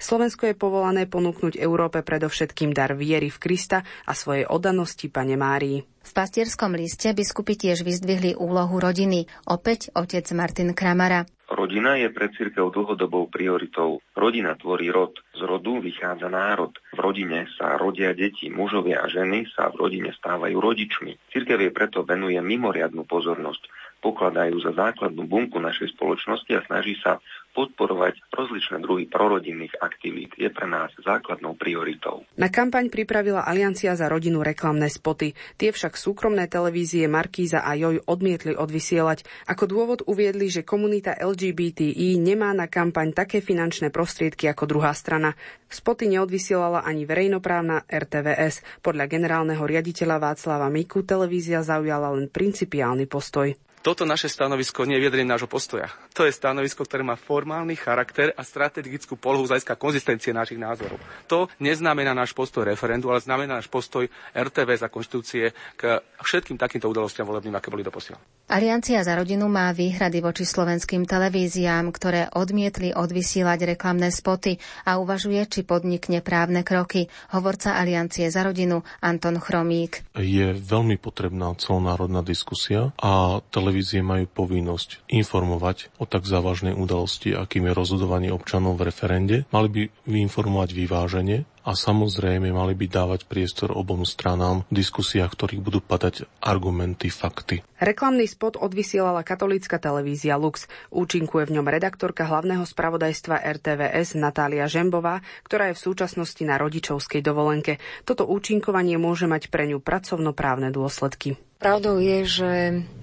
Slovensko 0.02 0.50
je 0.50 0.58
povolané 0.58 1.06
ponúknuť 1.06 1.54
Európe 1.54 2.02
predovšetkým 2.02 2.74
dar 2.74 2.98
viery 2.98 3.30
v 3.30 3.38
Krista 3.38 3.86
a 4.04 4.12
svojej 4.12 4.50
oddanosti 4.50 5.06
Pane 5.06 5.38
Márii. 5.38 5.86
V 6.00 6.12
pastierskom 6.16 6.74
liste 6.74 7.12
biskupy 7.12 7.54
tiež 7.54 7.86
vyzdvihli 7.86 8.34
úlohu 8.34 8.80
rodiny. 8.80 9.28
Opäť 9.46 9.92
otec 9.92 10.24
Martin 10.32 10.72
Kramara. 10.74 11.28
Rodina 11.50 11.98
je 11.98 12.14
pre 12.14 12.30
církev 12.30 12.70
dlhodobou 12.70 13.26
prioritou. 13.26 13.98
Rodina 14.14 14.54
tvorí 14.54 14.86
rod. 14.86 15.18
Z 15.34 15.42
rodu 15.42 15.82
vychádza 15.82 16.30
národ. 16.30 16.70
V 16.94 16.98
rodine 17.02 17.50
sa 17.58 17.74
rodia 17.74 18.14
deti, 18.14 18.46
mužovia 18.46 19.02
a 19.02 19.10
ženy 19.10 19.50
sa 19.50 19.66
v 19.74 19.82
rodine 19.82 20.14
stávajú 20.14 20.56
rodičmi. 20.56 21.18
Církev 21.34 21.58
je 21.58 21.74
preto 21.74 22.06
venuje 22.06 22.38
mimoriadnu 22.38 23.02
pozornosť. 23.02 23.66
Pokladajú 23.98 24.62
za 24.62 24.72
základnú 24.72 25.26
bunku 25.26 25.58
našej 25.58 25.92
spoločnosti 25.98 26.54
a 26.54 26.64
snaží 26.70 26.94
sa 27.02 27.18
podporovať 27.52 28.20
rozličné 28.30 28.80
druhy 28.82 29.10
prorodinných 29.10 29.74
aktivít 29.82 30.34
je 30.38 30.48
pre 30.48 30.66
nás 30.70 30.94
základnou 31.00 31.58
prioritou. 31.58 32.22
Na 32.38 32.48
kampaň 32.48 32.88
pripravila 32.88 33.44
Aliancia 33.44 33.92
za 33.98 34.06
rodinu 34.06 34.40
reklamné 34.40 34.86
spoty. 34.86 35.34
Tie 35.58 35.70
však 35.74 35.98
súkromné 35.98 36.46
televízie 36.46 37.10
Markíza 37.10 37.62
a 37.62 37.74
Joj 37.74 38.06
odmietli 38.06 38.54
odvysielať. 38.54 39.26
Ako 39.50 39.64
dôvod 39.66 40.00
uviedli, 40.06 40.46
že 40.46 40.66
komunita 40.66 41.18
LGBTI 41.18 42.16
nemá 42.22 42.54
na 42.54 42.70
kampaň 42.70 43.12
také 43.12 43.42
finančné 43.42 43.90
prostriedky 43.90 44.46
ako 44.46 44.70
druhá 44.70 44.94
strana. 44.94 45.34
Spoty 45.70 46.10
neodvysielala 46.10 46.82
ani 46.82 47.06
verejnoprávna 47.06 47.86
RTVS. 47.86 48.82
Podľa 48.82 49.06
generálneho 49.06 49.62
riaditeľa 49.62 50.18
Václava 50.18 50.66
Miku 50.66 51.06
televízia 51.06 51.62
zaujala 51.62 52.14
len 52.14 52.26
principiálny 52.26 53.06
postoj. 53.06 53.54
Toto 53.80 54.04
naše 54.04 54.28
stanovisko 54.28 54.84
nie 54.84 55.00
je 55.00 55.08
vyjadrenie 55.08 55.32
nášho 55.32 55.48
postoja. 55.48 55.88
To 56.12 56.28
je 56.28 56.36
stanovisko, 56.36 56.84
ktoré 56.84 57.00
má 57.00 57.16
formálny 57.16 57.80
charakter 57.80 58.28
a 58.36 58.44
strategickú 58.44 59.16
polohu 59.16 59.48
z 59.48 59.64
konzistencie 59.72 60.36
našich 60.36 60.60
názorov. 60.60 61.00
To 61.32 61.48
neznamená 61.64 62.12
náš 62.12 62.36
postoj 62.36 62.68
referendu, 62.68 63.08
ale 63.08 63.24
znamená 63.24 63.56
náš 63.56 63.72
postoj 63.72 64.04
RTV 64.36 64.68
za 64.76 64.92
konštitúcie 64.92 65.56
k 65.80 65.96
všetkým 66.20 66.60
takýmto 66.60 66.92
udalostiam 66.92 67.24
volebným, 67.24 67.56
aké 67.56 67.72
boli 67.72 67.80
doposiaľ. 67.80 68.20
Aliancia 68.50 68.98
za 69.06 69.14
rodinu 69.14 69.46
má 69.46 69.70
výhrady 69.70 70.18
voči 70.18 70.42
slovenským 70.42 71.06
televíziám, 71.06 71.94
ktoré 71.94 72.26
odmietli 72.34 72.90
odvysielať 72.90 73.78
reklamné 73.78 74.10
spoty 74.10 74.58
a 74.82 74.98
uvažuje, 74.98 75.38
či 75.46 75.62
podnikne 75.62 76.18
právne 76.18 76.66
kroky. 76.66 77.06
Hovorca 77.30 77.78
Aliancie 77.78 78.26
za 78.26 78.42
rodinu 78.42 78.82
Anton 78.98 79.38
Chromík. 79.38 80.02
Je 80.18 80.50
veľmi 80.50 80.98
potrebná 80.98 81.54
celonárodná 81.62 82.26
diskusia 82.26 82.90
a 82.98 83.38
televízie 83.54 84.02
majú 84.02 84.26
povinnosť 84.26 85.06
informovať 85.06 85.94
o 86.02 86.10
tak 86.10 86.26
závažnej 86.26 86.74
udalosti, 86.74 87.30
akým 87.30 87.70
je 87.70 87.78
rozhodovanie 87.78 88.34
občanov 88.34 88.82
v 88.82 88.90
referende. 88.90 89.36
Mali 89.54 89.70
by 89.70 89.82
informovať 90.10 90.74
vyvážene 90.74 91.46
a 91.60 91.76
samozrejme 91.76 92.48
mali 92.50 92.72
by 92.72 92.86
dávať 92.88 93.28
priestor 93.28 93.76
obom 93.76 94.08
stranám 94.08 94.64
v 94.72 94.80
diskusiách, 94.80 95.32
ktorých 95.36 95.60
budú 95.60 95.80
padať 95.84 96.24
argumenty, 96.40 97.12
fakty. 97.12 97.60
Reklamný 97.76 98.24
spot 98.28 98.56
odvysielala 98.56 99.20
katolícka 99.24 99.76
televízia 99.76 100.40
Lux. 100.40 100.64
Účinkuje 100.88 101.48
v 101.48 101.60
ňom 101.60 101.66
redaktorka 101.68 102.24
hlavného 102.24 102.64
spravodajstva 102.64 103.44
RTVS 103.60 104.16
Natália 104.16 104.64
Žembová, 104.68 105.20
ktorá 105.44 105.72
je 105.72 105.76
v 105.76 105.84
súčasnosti 105.88 106.42
na 106.44 106.56
rodičovskej 106.56 107.20
dovolenke. 107.20 107.76
Toto 108.08 108.24
účinkovanie 108.24 108.96
môže 108.96 109.28
mať 109.28 109.52
pre 109.52 109.68
ňu 109.68 109.80
pracovnoprávne 109.80 110.72
dôsledky. 110.72 111.36
Pravdou 111.60 112.00
je, 112.00 112.24
že 112.24 112.50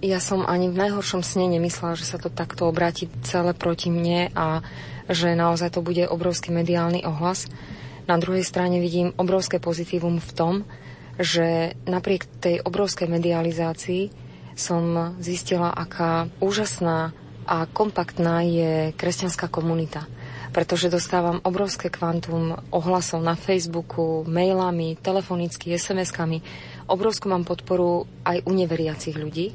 ja 0.02 0.18
som 0.18 0.42
ani 0.42 0.74
v 0.74 0.82
najhoršom 0.82 1.22
sne 1.22 1.46
nemyslela, 1.46 1.94
že 1.94 2.10
sa 2.10 2.18
to 2.18 2.34
takto 2.34 2.66
obráti 2.66 3.06
celé 3.22 3.54
proti 3.54 3.94
mne 3.94 4.34
a 4.34 4.66
že 5.06 5.38
naozaj 5.38 5.78
to 5.78 5.86
bude 5.86 6.02
obrovský 6.10 6.50
mediálny 6.50 7.06
ohlas. 7.06 7.46
Na 8.08 8.16
druhej 8.16 8.48
strane 8.48 8.80
vidím 8.80 9.12
obrovské 9.20 9.60
pozitívum 9.60 10.24
v 10.24 10.32
tom, 10.32 10.54
že 11.20 11.76
napriek 11.84 12.24
tej 12.40 12.64
obrovskej 12.64 13.12
medializácii 13.12 14.10
som 14.56 15.14
zistila, 15.20 15.76
aká 15.76 16.32
úžasná 16.40 17.12
a 17.48 17.68
kompaktná 17.68 18.44
je 18.48 18.92
kresťanská 18.96 19.52
komunita. 19.52 20.08
Pretože 20.56 20.88
dostávam 20.88 21.44
obrovské 21.44 21.92
kvantum 21.92 22.56
ohlasov 22.72 23.20
na 23.20 23.36
Facebooku, 23.36 24.24
mailami, 24.24 24.96
telefonicky, 24.98 25.76
SMS-kami. 25.76 26.42
Obrovskú 26.88 27.28
mám 27.28 27.44
podporu 27.44 28.08
aj 28.24 28.48
u 28.48 28.52
neveriacich 28.56 29.20
ľudí, 29.20 29.54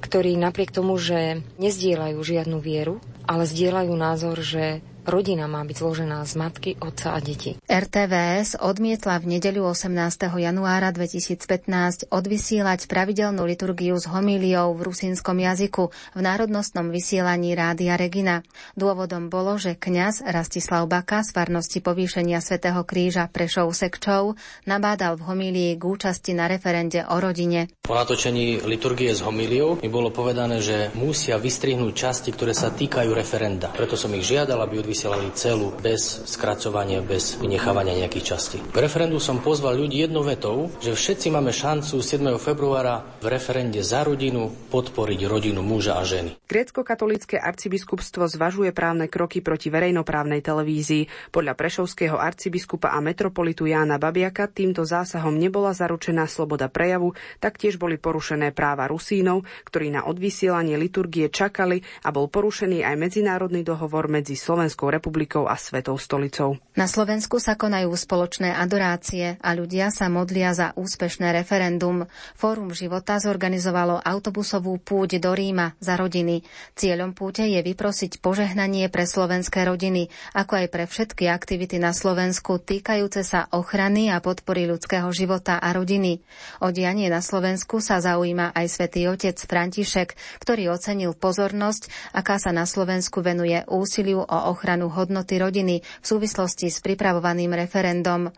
ktorí 0.00 0.40
napriek 0.40 0.72
tomu, 0.72 0.96
že 0.96 1.44
nezdieľajú 1.60 2.16
žiadnu 2.16 2.56
vieru, 2.56 2.98
ale 3.28 3.44
zdieľajú 3.44 3.92
názor, 3.92 4.40
že 4.40 4.80
Rodina 5.10 5.50
má 5.50 5.66
byť 5.66 5.74
zložená 5.74 6.22
z 6.22 6.38
matky, 6.38 6.70
otca 6.78 7.18
a 7.18 7.20
detí. 7.20 7.58
RTVS 7.66 8.62
odmietla 8.62 9.18
v 9.18 9.36
nedeľu 9.36 9.74
18. 9.74 9.90
januára 10.38 10.94
2015 10.94 12.06
odvysielať 12.14 12.86
pravidelnú 12.86 13.42
liturgiu 13.42 13.98
s 13.98 14.06
homíliou 14.06 14.70
v 14.78 14.86
rusínskom 14.86 15.34
jazyku 15.34 15.90
v 16.14 16.20
národnostnom 16.22 16.94
vysielaní 16.94 17.58
Rádia 17.58 17.98
Regina. 17.98 18.46
Dôvodom 18.78 19.26
bolo, 19.26 19.58
že 19.58 19.74
kňaz 19.74 20.22
Rastislav 20.30 20.86
Baka 20.86 21.26
z 21.26 21.34
farnosti 21.34 21.82
povýšenia 21.82 22.38
svätého 22.38 22.86
Kríža 22.86 23.26
Prešov 23.26 23.74
Sekčov 23.74 24.38
nabádal 24.70 25.18
v 25.18 25.26
homílii 25.26 25.72
k 25.74 25.82
účasti 25.90 26.38
na 26.38 26.46
referende 26.46 27.02
o 27.02 27.18
rodine. 27.18 27.66
Po 27.82 27.98
natočení 27.98 28.62
liturgie 28.62 29.10
s 29.10 29.26
homíliou 29.26 29.82
mi 29.82 29.90
bolo 29.90 30.14
povedané, 30.14 30.62
že 30.62 30.94
musia 30.94 31.34
vystrihnúť 31.34 31.98
časti, 31.98 32.30
ktoré 32.30 32.54
sa 32.54 32.70
týkajú 32.70 33.10
referenda. 33.10 33.74
Preto 33.74 33.98
som 33.98 34.14
ich 34.14 34.22
žiadal, 34.22 34.62
aby 34.62 34.78
vysielali 35.00 35.32
celú, 35.32 35.72
bez 35.80 36.28
skracovania, 36.28 37.00
bez 37.00 37.40
vynechávania 37.40 38.04
nejakých 38.04 38.36
častí. 38.36 38.60
K 38.60 38.84
referendu 38.84 39.16
som 39.16 39.40
pozval 39.40 39.80
ľudí 39.80 40.04
jednou 40.04 40.20
vetou, 40.20 40.68
že 40.84 40.92
všetci 40.92 41.32
máme 41.32 41.56
šancu 41.56 42.04
7. 42.04 42.20
februára 42.36 43.16
v 43.24 43.32
referende 43.32 43.80
za 43.80 44.04
rodinu 44.04 44.52
podporiť 44.68 45.20
rodinu 45.24 45.64
muža 45.64 45.96
a 45.96 46.04
ženy. 46.04 46.36
Grécko-katolícke 46.44 47.40
arcibiskupstvo 47.40 48.28
zvažuje 48.28 48.76
právne 48.76 49.08
kroky 49.08 49.40
proti 49.40 49.72
verejnoprávnej 49.72 50.44
televízii. 50.44 51.32
Podľa 51.32 51.56
prešovského 51.56 52.20
arcibiskupa 52.20 52.92
a 52.92 53.00
metropolitu 53.00 53.64
Jána 53.64 53.96
Babiaka 53.96 54.52
týmto 54.52 54.84
zásahom 54.84 55.32
nebola 55.32 55.72
zaručená 55.72 56.28
sloboda 56.28 56.68
prejavu, 56.68 57.16
taktiež 57.40 57.80
boli 57.80 57.96
porušené 57.96 58.52
práva 58.52 58.84
Rusínov, 58.84 59.48
ktorí 59.64 59.96
na 59.96 60.04
odvysielanie 60.04 60.76
liturgie 60.76 61.32
čakali 61.32 61.80
a 62.04 62.12
bol 62.12 62.28
porušený 62.28 62.84
aj 62.84 63.00
medzinárodný 63.00 63.64
dohovor 63.64 64.12
medzi 64.12 64.36
Slovenskou 64.36 64.79
Slovenskou 64.80 64.96
republikou 64.96 65.44
a 65.44 65.60
Svetou 65.60 66.00
stolicou. 66.00 66.56
Na 66.72 66.88
Slovensku 66.88 67.36
sa 67.36 67.52
konajú 67.52 67.92
spoločné 67.92 68.56
adorácie 68.56 69.36
a 69.44 69.52
ľudia 69.52 69.92
sa 69.92 70.08
modlia 70.08 70.56
za 70.56 70.72
úspešné 70.72 71.36
referendum. 71.36 72.08
Fórum 72.32 72.72
života 72.72 73.20
zorganizovalo 73.20 74.00
autobusovú 74.00 74.80
púť 74.80 75.20
do 75.20 75.36
Ríma 75.36 75.76
za 75.84 76.00
rodiny. 76.00 76.48
Cieľom 76.72 77.12
púte 77.12 77.44
je 77.44 77.60
vyprosiť 77.60 78.24
požehnanie 78.24 78.88
pre 78.88 79.04
slovenské 79.04 79.68
rodiny, 79.68 80.08
ako 80.32 80.64
aj 80.64 80.66
pre 80.72 80.88
všetky 80.88 81.28
aktivity 81.28 81.76
na 81.76 81.92
Slovensku 81.92 82.56
týkajúce 82.56 83.20
sa 83.20 83.52
ochrany 83.52 84.08
a 84.08 84.24
podpory 84.24 84.64
ľudského 84.64 85.12
života 85.12 85.60
a 85.60 85.76
rodiny. 85.76 86.24
O 86.64 86.72
dianie 86.72 87.12
na 87.12 87.20
Slovensku 87.20 87.84
sa 87.84 88.00
zaujíma 88.00 88.56
aj 88.56 88.80
svätý 88.80 89.04
otec 89.12 89.36
František, 89.36 90.16
ktorý 90.40 90.72
ocenil 90.72 91.12
pozornosť, 91.12 92.16
aká 92.16 92.40
sa 92.40 92.48
na 92.56 92.64
Slovensku 92.64 93.20
venuje 93.20 93.60
úsiliu 93.68 94.24
o 94.24 94.38
ochranu 94.48 94.69
ochranu 94.70 94.86
hodnoty 94.86 95.34
rodiny 95.42 95.82
v 95.82 96.06
súvislosti 96.06 96.70
s 96.70 96.78
pripravovaným 96.78 97.50
referendum. 97.58 98.30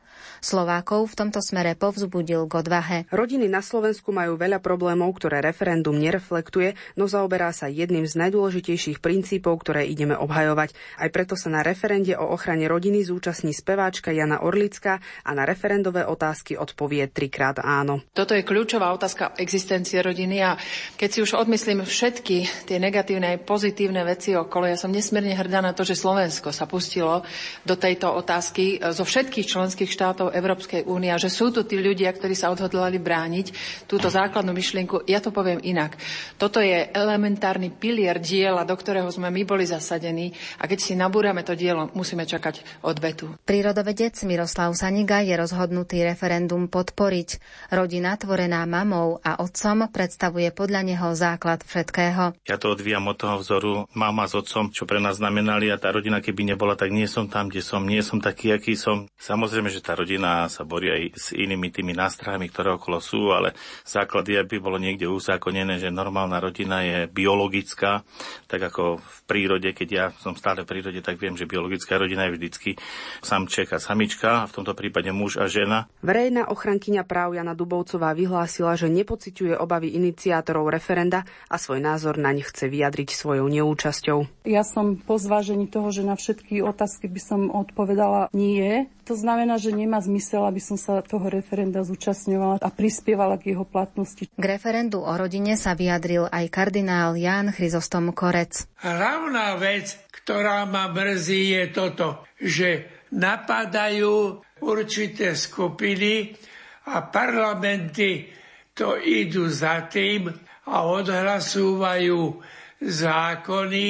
Slovákov 0.43 1.13
v 1.13 1.19
tomto 1.23 1.39
smere 1.39 1.79
povzbudil 1.79 2.51
k 2.51 2.53
odvahe. 2.59 2.99
Rodiny 3.15 3.47
na 3.47 3.63
Slovensku 3.63 4.11
majú 4.11 4.35
veľa 4.35 4.59
problémov, 4.59 5.15
ktoré 5.15 5.39
referendum 5.39 5.95
nereflektuje, 5.95 6.75
no 6.99 7.07
zaoberá 7.07 7.55
sa 7.55 7.71
jedným 7.71 8.09
z 8.09 8.19
najdôležitejších 8.19 8.99
princípov, 8.99 9.63
ktoré 9.63 9.87
ideme 9.87 10.19
obhajovať. 10.19 10.75
Aj 10.99 11.09
preto 11.15 11.39
sa 11.39 11.47
na 11.53 11.63
referende 11.63 12.19
o 12.19 12.33
ochrane 12.35 12.67
rodiny 12.67 13.07
zúčastní 13.07 13.55
speváčka 13.55 14.11
Jana 14.11 14.43
Orlická 14.43 14.99
a 15.23 15.31
na 15.37 15.47
referendové 15.47 16.03
otázky 16.03 16.59
odpovie 16.59 17.07
trikrát 17.13 17.63
áno. 17.63 18.03
Toto 18.11 18.35
je 18.35 18.43
kľúčová 18.43 18.91
otázka 18.91 19.39
existencie 19.39 20.03
rodiny 20.03 20.43
a 20.43 20.59
keď 20.99 21.09
si 21.13 21.19
už 21.23 21.39
odmyslím 21.39 21.87
všetky 21.87 22.67
tie 22.67 22.83
negatívne 22.83 23.39
aj 23.39 23.47
pozitívne 23.47 24.03
veci 24.03 24.35
okolo, 24.35 24.67
ja 24.67 24.75
som 24.75 24.91
nesmierne 24.91 25.39
hrdá 25.39 25.63
na 25.63 25.71
to, 25.71 25.87
že 25.87 25.95
Slovensko 25.95 26.22
sa 26.31 26.69
pustilo 26.69 27.25
do 27.67 27.75
tejto 27.75 28.13
otázky 28.13 28.79
zo 28.93 29.03
všetkých 29.03 29.47
členských 29.49 29.91
štátov 29.91 30.31
Európskej 30.31 30.87
únie 30.87 31.11
a 31.11 31.19
že 31.19 31.33
sú 31.33 31.49
tu 31.51 31.65
tí 31.65 31.81
ľudia, 31.81 32.13
ktorí 32.13 32.37
sa 32.37 32.53
odhodlali 32.53 33.01
brániť 33.01 33.47
túto 33.89 34.13
základnú 34.13 34.53
myšlienku. 34.53 35.09
Ja 35.09 35.25
to 35.25 35.33
poviem 35.33 35.59
inak. 35.65 35.97
Toto 36.37 36.61
je 36.61 36.93
elementárny 36.93 37.73
pilier 37.73 38.21
diela, 38.21 38.69
do 38.69 38.77
ktorého 38.77 39.09
sme 39.09 39.33
my 39.33 39.43
boli 39.49 39.65
zasadení 39.65 40.37
a 40.61 40.69
keď 40.69 40.79
si 40.79 40.93
nabúrame 40.93 41.41
to 41.41 41.57
dielo, 41.57 41.89
musíme 41.97 42.29
čakať 42.29 42.85
odvetu. 42.85 43.33
Prírodovedec 43.49 44.19
Miroslav 44.29 44.77
Saniga 44.77 45.25
je 45.25 45.33
rozhodnutý 45.33 46.05
referendum 46.05 46.69
podporiť. 46.69 47.41
Rodina 47.73 48.19
tvorená 48.21 48.69
mamou 48.69 49.23
a 49.25 49.41
otcom 49.41 49.89
predstavuje 49.89 50.53
podľa 50.53 50.81
neho 50.85 51.09
základ 51.17 51.65
všetkého. 51.65 52.37
Ja 52.45 52.59
to 52.61 52.77
odvíjam 52.77 53.09
od 53.09 53.17
toho 53.17 53.37
vzoru 53.41 53.73
mama 53.95 54.29
s 54.29 54.35
otcom, 54.37 54.75
čo 54.75 54.85
pre 54.85 54.99
nás 54.99 55.23
znamenali 55.23 55.71
a 55.71 55.81
tá 55.81 55.95
rodina 55.95 56.12
keby 56.19 56.53
nebola, 56.53 56.75
tak 56.75 56.91
nie 56.91 57.07
som 57.09 57.31
tam, 57.31 57.49
kde 57.49 57.63
som, 57.63 57.87
nie 57.87 58.03
som 58.03 58.19
taký, 58.19 58.59
aký 58.59 58.75
som. 58.75 59.07
Samozrejme, 59.17 59.71
že 59.71 59.81
tá 59.81 59.95
rodina 59.95 60.13
rodina 60.13 60.45
sa 60.47 60.63
borí 60.69 60.93
aj 60.93 61.03
s 61.17 61.27
inými 61.33 61.73
tými 61.73 61.97
nástrahami, 61.97 62.53
ktoré 62.53 62.77
okolo 62.77 63.01
sú, 63.01 63.33
ale 63.33 63.57
základ 63.83 64.29
je, 64.29 64.37
aby 64.37 64.61
bolo 64.61 64.77
niekde 64.77 65.09
uzákonené, 65.09 65.81
že 65.81 65.89
normálna 65.89 66.37
rodina 66.37 66.85
je 66.85 67.09
biologická, 67.09 68.05
tak 68.45 68.61
ako 68.69 69.01
v 69.01 69.19
prírode, 69.25 69.73
keď 69.73 69.89
ja 69.89 70.05
som 70.21 70.37
stále 70.37 70.63
v 70.63 70.71
prírode, 70.71 71.01
tak 71.01 71.17
viem, 71.17 71.33
že 71.33 71.49
biologická 71.49 71.97
rodina 71.97 72.29
je 72.29 72.37
vždycky 72.37 72.77
samček 73.25 73.73
a 73.73 73.81
samička, 73.81 74.45
a 74.45 74.49
v 74.49 74.55
tomto 74.61 74.77
prípade 74.77 75.09
muž 75.11 75.41
a 75.41 75.49
žena. 75.49 75.89
Verejná 76.05 76.47
ochrankyňa 76.53 77.09
práv 77.09 77.33
Jana 77.33 77.57
Dubovcová 77.57 78.13
vyhlásila, 78.13 78.77
že 78.77 78.93
nepociťuje 78.93 79.57
obavy 79.57 79.97
iniciátorov 79.97 80.69
referenda 80.69 81.25
a 81.49 81.57
svoj 81.57 81.81
názor 81.81 82.21
na 82.21 82.37
ne 82.37 82.45
chce 82.45 82.69
vyjadriť 82.69 83.17
svojou 83.17 83.49
neúčasťou. 83.49 84.45
Ja 84.45 84.63
som 84.63 85.01
po 85.01 85.17
zvážení 85.17 85.73
toho, 85.73 85.89
že 85.89 86.02
na 86.03 86.19
všetky 86.19 86.61
otázky 86.61 87.09
by 87.09 87.21
som 87.23 87.41
odpovedala 87.49 88.29
nie, 88.35 88.87
to 89.03 89.19
znamená, 89.19 89.59
že 89.59 89.75
nemá 89.75 89.99
zmysel, 89.99 90.47
aby 90.47 90.63
som 90.63 90.79
sa 90.79 91.03
toho 91.03 91.27
referenda 91.27 91.83
zúčastňovala 91.83 92.63
a 92.63 92.71
prispievala 92.71 93.39
k 93.39 93.55
jeho 93.55 93.67
platnosti. 93.67 94.31
K 94.31 94.45
referendu 94.45 95.03
o 95.03 95.13
rodine 95.15 95.59
sa 95.59 95.75
vyjadril 95.75 96.31
aj 96.31 96.45
kardinál 96.53 97.19
Ján 97.19 97.51
Chryzostom 97.51 98.15
Korec. 98.15 98.67
Hlavná 98.83 99.59
vec, 99.59 99.99
ktorá 100.23 100.69
ma 100.69 100.87
mrzí, 100.93 101.59
je 101.59 101.65
toto, 101.75 102.23
že 102.39 102.87
napadajú 103.11 104.39
určité 104.63 105.35
skupiny 105.35 106.39
a 106.87 107.03
parlamenty 107.07 108.31
to 108.73 108.97
idú 108.99 109.51
za 109.51 109.85
tým 109.91 110.31
a 110.67 110.77
odhlasúvajú 110.87 112.39
zákony, 112.83 113.87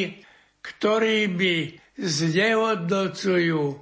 ktorými 0.63 1.82
znehodnocujú 1.99 3.81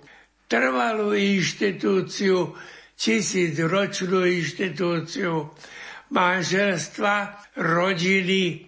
trvalú 0.51 1.15
inštitúciu, 1.15 2.55
tisícročnú 2.99 4.27
inštitúciu 4.27 5.49
manželstva, 6.11 7.15
rodiny, 7.57 8.67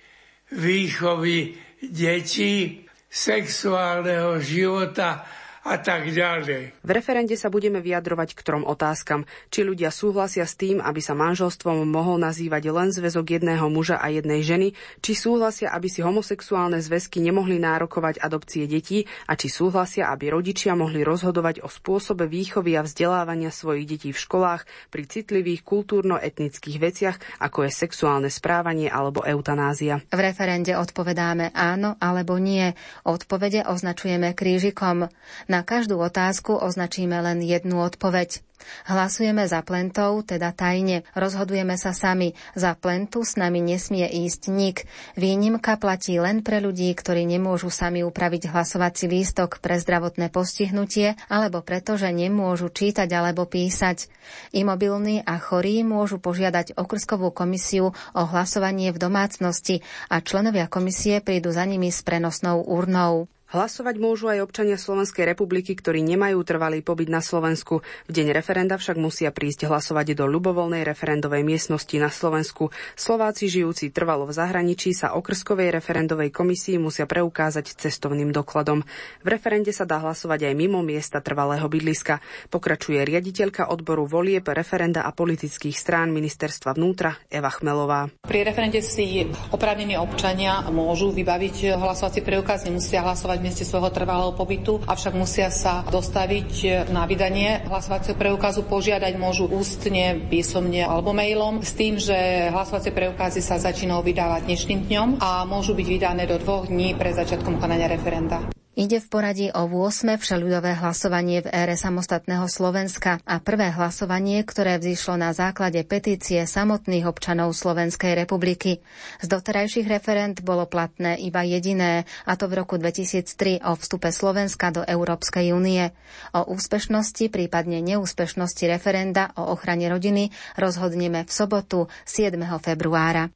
výchovy 0.55 1.59
detí, 1.83 2.87
sexuálneho 3.12 4.40
života 4.40 5.26
a 5.62 5.79
tak 5.79 6.11
ďalej. 6.11 6.75
V 6.83 6.90
referende 6.90 7.38
sa 7.38 7.46
budeme 7.46 7.79
vyjadrovať 7.79 8.35
k 8.35 8.40
trom 8.42 8.66
otázkam. 8.66 9.31
Či 9.46 9.62
ľudia 9.62 9.94
súhlasia 9.94 10.42
s 10.42 10.59
tým, 10.59 10.83
aby 10.83 10.98
sa 10.98 11.14
manželstvom 11.14 11.87
mohol 11.87 12.18
nazývať 12.18 12.75
len 12.75 12.90
zväzok 12.90 13.38
jedného 13.38 13.70
muža 13.70 14.03
a 14.03 14.11
jednej 14.11 14.42
ženy, 14.42 14.75
či 14.98 15.14
súhlasia, 15.14 15.70
aby 15.70 15.87
si 15.87 16.03
homosexuálne 16.03 16.83
zväzky 16.83 17.22
nemohli 17.22 17.62
nárokovať 17.62 18.18
adopcie 18.18 18.66
detí 18.66 19.07
a 19.31 19.38
či 19.38 19.46
súhlasia, 19.46 20.11
aby 20.11 20.35
rodičia 20.35 20.75
mohli 20.75 21.07
rozhodovať 21.07 21.62
o 21.62 21.70
spôsobe 21.70 22.27
výchovy 22.27 22.75
a 22.75 22.83
vzdelávania 22.83 23.55
svojich 23.55 23.87
detí 23.87 24.11
v 24.11 24.18
školách 24.18 24.66
pri 24.90 25.07
citlivých 25.07 25.62
kultúrno-etnických 25.62 26.79
veciach, 26.83 27.16
ako 27.38 27.70
je 27.70 27.70
sexuálne 27.70 28.31
správanie 28.35 28.90
alebo 28.90 29.22
eutanázia. 29.22 30.03
V 30.11 30.18
referende 30.18 30.75
odpovedáme 30.75 31.55
áno 31.55 31.94
alebo 32.03 32.35
nie. 32.42 32.75
Odpovede 33.07 33.62
označujeme 33.62 34.35
krížikom. 34.35 35.07
Na 35.53 35.61
každú 35.61 36.01
otázku 36.01 36.57
označíme 36.57 37.21
len 37.21 37.45
jednu 37.45 37.85
odpoveď. 37.85 38.41
Hlasujeme 38.88 39.45
za 39.45 39.61
plentov, 39.61 40.25
teda 40.25 40.49
tajne. 40.57 41.05
Rozhodujeme 41.12 41.77
sa 41.77 41.93
sami. 41.93 42.33
Za 42.57 42.73
plentu 42.73 43.21
s 43.21 43.37
nami 43.37 43.61
nesmie 43.61 44.09
ísť 44.09 44.49
nik. 44.49 44.88
Výnimka 45.12 45.77
platí 45.77 46.17
len 46.17 46.41
pre 46.41 46.65
ľudí, 46.65 46.88
ktorí 46.97 47.29
nemôžu 47.29 47.69
sami 47.69 48.01
upraviť 48.01 48.49
hlasovací 48.49 49.12
lístok 49.12 49.61
pre 49.61 49.77
zdravotné 49.77 50.33
postihnutie 50.33 51.21
alebo 51.29 51.61
preto, 51.61 52.01
že 52.01 52.09
nemôžu 52.09 52.73
čítať 52.73 53.12
alebo 53.12 53.45
písať. 53.45 54.09
Imobilní 54.57 55.21
a 55.21 55.37
chorí 55.37 55.85
môžu 55.85 56.17
požiadať 56.17 56.81
okrskovú 56.81 57.29
komisiu 57.29 57.93
o 58.17 58.23
hlasovanie 58.25 58.88
v 58.88 59.03
domácnosti 59.05 59.85
a 60.09 60.25
členovia 60.25 60.65
komisie 60.65 61.21
prídu 61.21 61.53
za 61.53 61.69
nimi 61.69 61.93
s 61.93 62.01
prenosnou 62.01 62.65
urnou. 62.65 63.29
Hlasovať 63.53 64.01
môžu 64.01 64.33
aj 64.33 64.49
občania 64.49 64.81
Slovenskej 64.81 65.29
republiky, 65.29 65.77
ktorí 65.77 66.01
nemajú 66.01 66.41
trvalý 66.41 66.81
pobyt 66.81 67.12
na 67.12 67.21
Slovensku. 67.21 67.85
V 68.09 68.12
deň 68.17 68.33
referenda 68.33 68.81
však 68.81 68.97
musia 68.97 69.29
prísť 69.29 69.69
hlasovať 69.69 70.17
do 70.17 70.25
ľubovoľnej 70.25 70.81
referendovej 70.88 71.45
miestnosti 71.45 71.93
na 72.01 72.09
Slovensku. 72.09 72.73
Slováci 72.97 73.53
žijúci 73.53 73.93
trvalo 73.93 74.25
v 74.25 74.33
zahraničí 74.33 74.97
sa 74.97 75.12
okrskovej 75.21 75.69
referendovej 75.69 76.33
komisii 76.33 76.81
musia 76.81 77.05
preukázať 77.05 77.77
cestovným 77.77 78.33
dokladom. 78.33 78.88
V 79.21 79.29
referende 79.29 79.69
sa 79.77 79.85
dá 79.85 80.01
hlasovať 80.01 80.49
aj 80.49 80.55
mimo 80.57 80.81
miesta 80.81 81.21
trvalého 81.21 81.69
bydliska. 81.69 82.25
Pokračuje 82.49 83.05
riaditeľka 83.05 83.69
odboru 83.69 84.09
volieb, 84.09 84.49
referenda 84.49 85.05
a 85.05 85.12
politických 85.12 85.77
strán 85.77 86.09
ministerstva 86.09 86.73
vnútra 86.73 87.21
Eva 87.29 87.53
Chmelová. 87.53 88.09
Pri 88.25 88.49
referende 88.49 88.81
si 88.81 89.29
oprávnení 89.53 90.01
občania 90.01 90.65
môžu 90.73 91.12
vybaviť 91.12 91.77
hlasovací 91.77 92.25
preukaz, 92.25 92.65
nemusia 92.65 93.05
hlasovať 93.05 93.41
mieste 93.42 93.66
svojho 93.66 93.90
trvalého 93.90 94.33
pobytu, 94.33 94.78
avšak 94.87 95.12
musia 95.18 95.50
sa 95.50 95.83
dostaviť 95.90 96.87
na 96.94 97.05
vydanie 97.05 97.66
hlasovacieho 97.66 98.14
preukazu, 98.14 98.62
požiadať 98.62 99.18
môžu 99.18 99.50
ústne, 99.50 100.22
písomne 100.31 100.87
alebo 100.87 101.11
mailom 101.11 101.61
s 101.61 101.74
tým, 101.74 101.98
že 101.98 102.48
hlasovacie 102.55 102.94
preukazy 102.94 103.42
sa 103.42 103.59
začínajú 103.59 104.00
vydávať 104.07 104.46
dnešným 104.46 104.81
dňom 104.87 105.09
a 105.18 105.42
môžu 105.42 105.74
byť 105.74 105.87
vydané 105.90 106.24
do 106.31 106.38
dvoch 106.38 106.70
dní 106.70 106.94
pred 106.94 107.18
začiatkom 107.18 107.59
konania 107.59 107.90
referenda. 107.90 108.62
Ide 108.73 109.05
v 109.05 109.09
poradí 109.13 109.47
o 109.53 109.69
8. 109.69 110.17
všeľudové 110.17 110.81
hlasovanie 110.81 111.45
v 111.45 111.53
ére 111.53 111.77
samostatného 111.77 112.49
Slovenska 112.49 113.21
a 113.21 113.37
prvé 113.37 113.69
hlasovanie, 113.69 114.41
ktoré 114.49 114.81
vzýšlo 114.81 115.21
na 115.21 115.37
základe 115.37 115.77
petície 115.85 116.41
samotných 116.49 117.05
občanov 117.05 117.53
Slovenskej 117.53 118.17
republiky. 118.17 118.81
Z 119.21 119.29
doterajších 119.29 119.85
referent 119.85 120.41
bolo 120.41 120.65
platné 120.65 121.21
iba 121.21 121.45
jediné, 121.45 122.09
a 122.25 122.33
to 122.33 122.49
v 122.49 122.65
roku 122.65 122.81
2003 122.81 123.61
o 123.61 123.77
vstupe 123.77 124.09
Slovenska 124.09 124.73
do 124.73 124.81
Európskej 124.81 125.53
únie. 125.53 125.93
O 126.33 126.49
úspešnosti, 126.49 127.29
prípadne 127.29 127.85
neúspešnosti 127.85 128.73
referenda 128.73 129.37
o 129.37 129.53
ochrane 129.53 129.85
rodiny 129.85 130.33
rozhodneme 130.57 131.29
v 131.29 131.31
sobotu 131.31 131.93
7. 132.09 132.41
februára. 132.57 133.29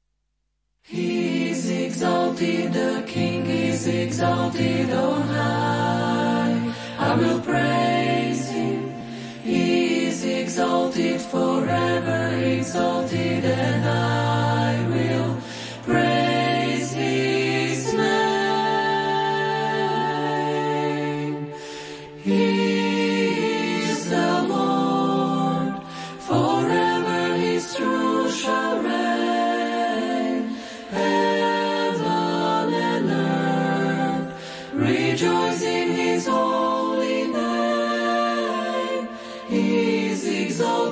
He 0.89 1.51
is 1.51 1.69
exalted, 1.69 2.73
the 2.73 3.03
King 3.09 3.45
is 3.47 3.89
exalted 3.89 4.93
on 4.93 5.23
high. 5.23 6.73
I 6.97 7.15
will 7.17 7.41
praise 7.41 8.49
him. 8.49 8.95
He 9.43 10.07
is 10.07 10.25
exalted 10.25 11.21
forever, 11.21 12.37
exalted, 12.37 13.45
and 13.45 13.85
I 13.85 14.86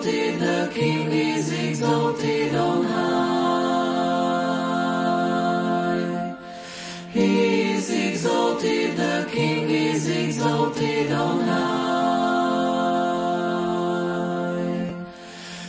exalted, 0.05 0.39
the 0.39 0.71
King 0.75 1.11
is 1.13 1.51
exalted 1.51 2.55
on 2.55 2.85
high. 2.85 3.25
He 7.11 7.73
is 7.73 7.91
exalted, 7.91 8.97
the 8.97 9.27
King 9.33 9.71
is 9.71 10.09
exalted 10.09 11.13
on 11.13 11.41
high. 11.41 11.65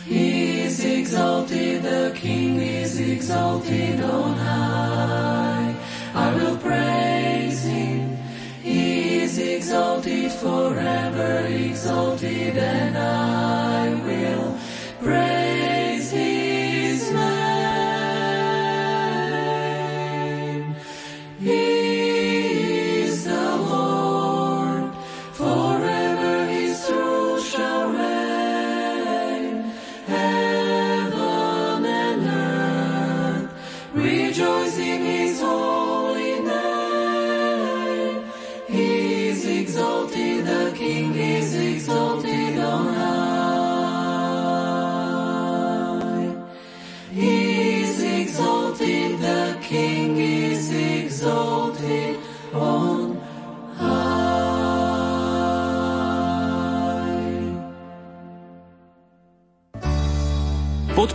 He 0.04 0.60
is 0.60 0.84
exalted, 0.84 1.82
the 1.82 2.12
King 2.14 2.60
is 2.60 3.00
exalted 3.00 4.00
on 4.02 4.34
high. 4.34 5.74
I 6.14 6.34
will 6.34 6.56
praise 6.58 7.64
him. 7.64 8.18
He 8.62 9.20
is 9.22 9.38
exalted 9.38 10.30
forever, 10.32 11.46
exalted, 11.46 12.58
and 12.58 12.98
I 12.98 13.65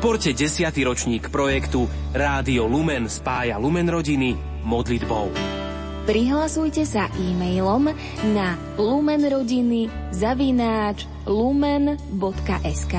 Podporte 0.02 0.34
10. 0.34 0.78
ročník 0.86 1.30
projektu 1.30 1.90
Rádio 2.14 2.70
Lumen 2.70 3.10
spája 3.10 3.58
Lumen 3.58 3.90
rodiny 3.90 4.38
modlitbou. 4.62 5.61
Prihlasujte 6.02 6.82
sa 6.82 7.14
e-mailom 7.14 7.94
na 8.34 8.58
lumenrodiny 8.74 9.86
zavináč 10.10 11.06
lumen.sk 11.30 12.96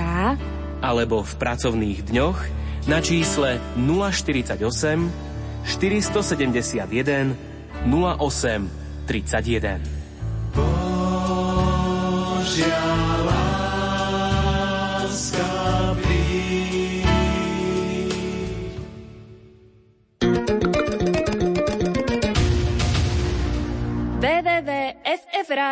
alebo 0.83 1.23
v 1.23 1.33
pracovných 1.39 2.11
dňoch 2.11 2.39
na 2.91 2.99
čísle 3.03 3.59
048 3.79 4.59
471 5.67 7.35
08 7.87 9.07
31. 9.07 9.83
Božia 12.43 13.12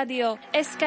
www.ffradio.sk 0.00 0.84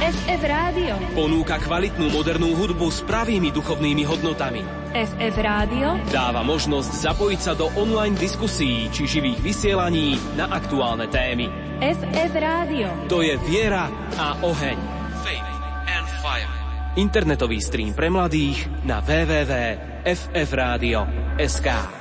FF 0.00 0.40
Rádio. 0.48 0.96
Ponúka 1.12 1.60
kvalitnú 1.60 2.08
modernú 2.08 2.56
hudbu 2.56 2.88
s 2.88 3.04
pravými 3.04 3.52
duchovnými 3.52 4.08
hodnotami. 4.08 4.64
FF 4.96 5.36
Rádio. 5.36 6.00
Dáva 6.08 6.40
možnosť 6.40 6.96
zapojiť 6.96 7.40
sa 7.44 7.52
do 7.52 7.68
online 7.76 8.16
diskusí 8.16 8.88
či 8.88 9.04
živých 9.04 9.44
vysielaní 9.44 10.16
na 10.32 10.48
aktuálne 10.48 11.12
témy. 11.12 11.52
FF 11.84 12.32
Rádio. 12.32 12.88
To 13.12 13.20
je 13.20 13.36
viera 13.44 13.92
a 14.16 14.40
oheň. 14.48 14.80
Faith 15.20 15.52
and 15.84 16.08
Fire. 16.24 16.48
Internetový 16.96 17.60
stream 17.60 17.92
pre 17.92 18.08
mladých 18.08 18.64
na 18.88 19.04
www.ffradio.sk 19.04 21.99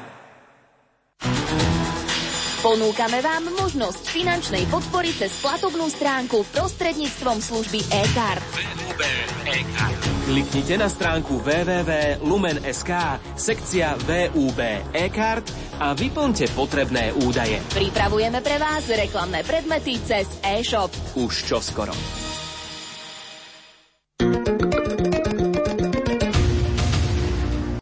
Ponúkame 2.60 3.24
vám 3.24 3.56
možnosť 3.56 4.12
finančnej 4.12 4.68
podpory 4.68 5.16
cez 5.16 5.32
platobnú 5.40 5.88
stránku 5.88 6.44
prostredníctvom 6.52 7.40
služby 7.40 7.80
e-card. 7.88 8.44
Kliknite 10.28 10.76
na 10.76 10.92
stránku 10.92 11.40
www.lumen.sk, 11.40 12.92
sekcia 13.40 13.96
VUB 14.04 14.60
e-card 14.92 15.48
a 15.80 15.96
vyplňte 15.96 16.52
potrebné 16.52 17.16
údaje. 17.24 17.64
Pripravujeme 17.72 18.44
pre 18.44 18.60
vás 18.60 18.84
reklamné 18.92 19.40
predmety 19.48 19.96
cez 20.04 20.28
e-shop. 20.44 20.92
Už 21.16 21.48
čoskoro. 21.48 21.96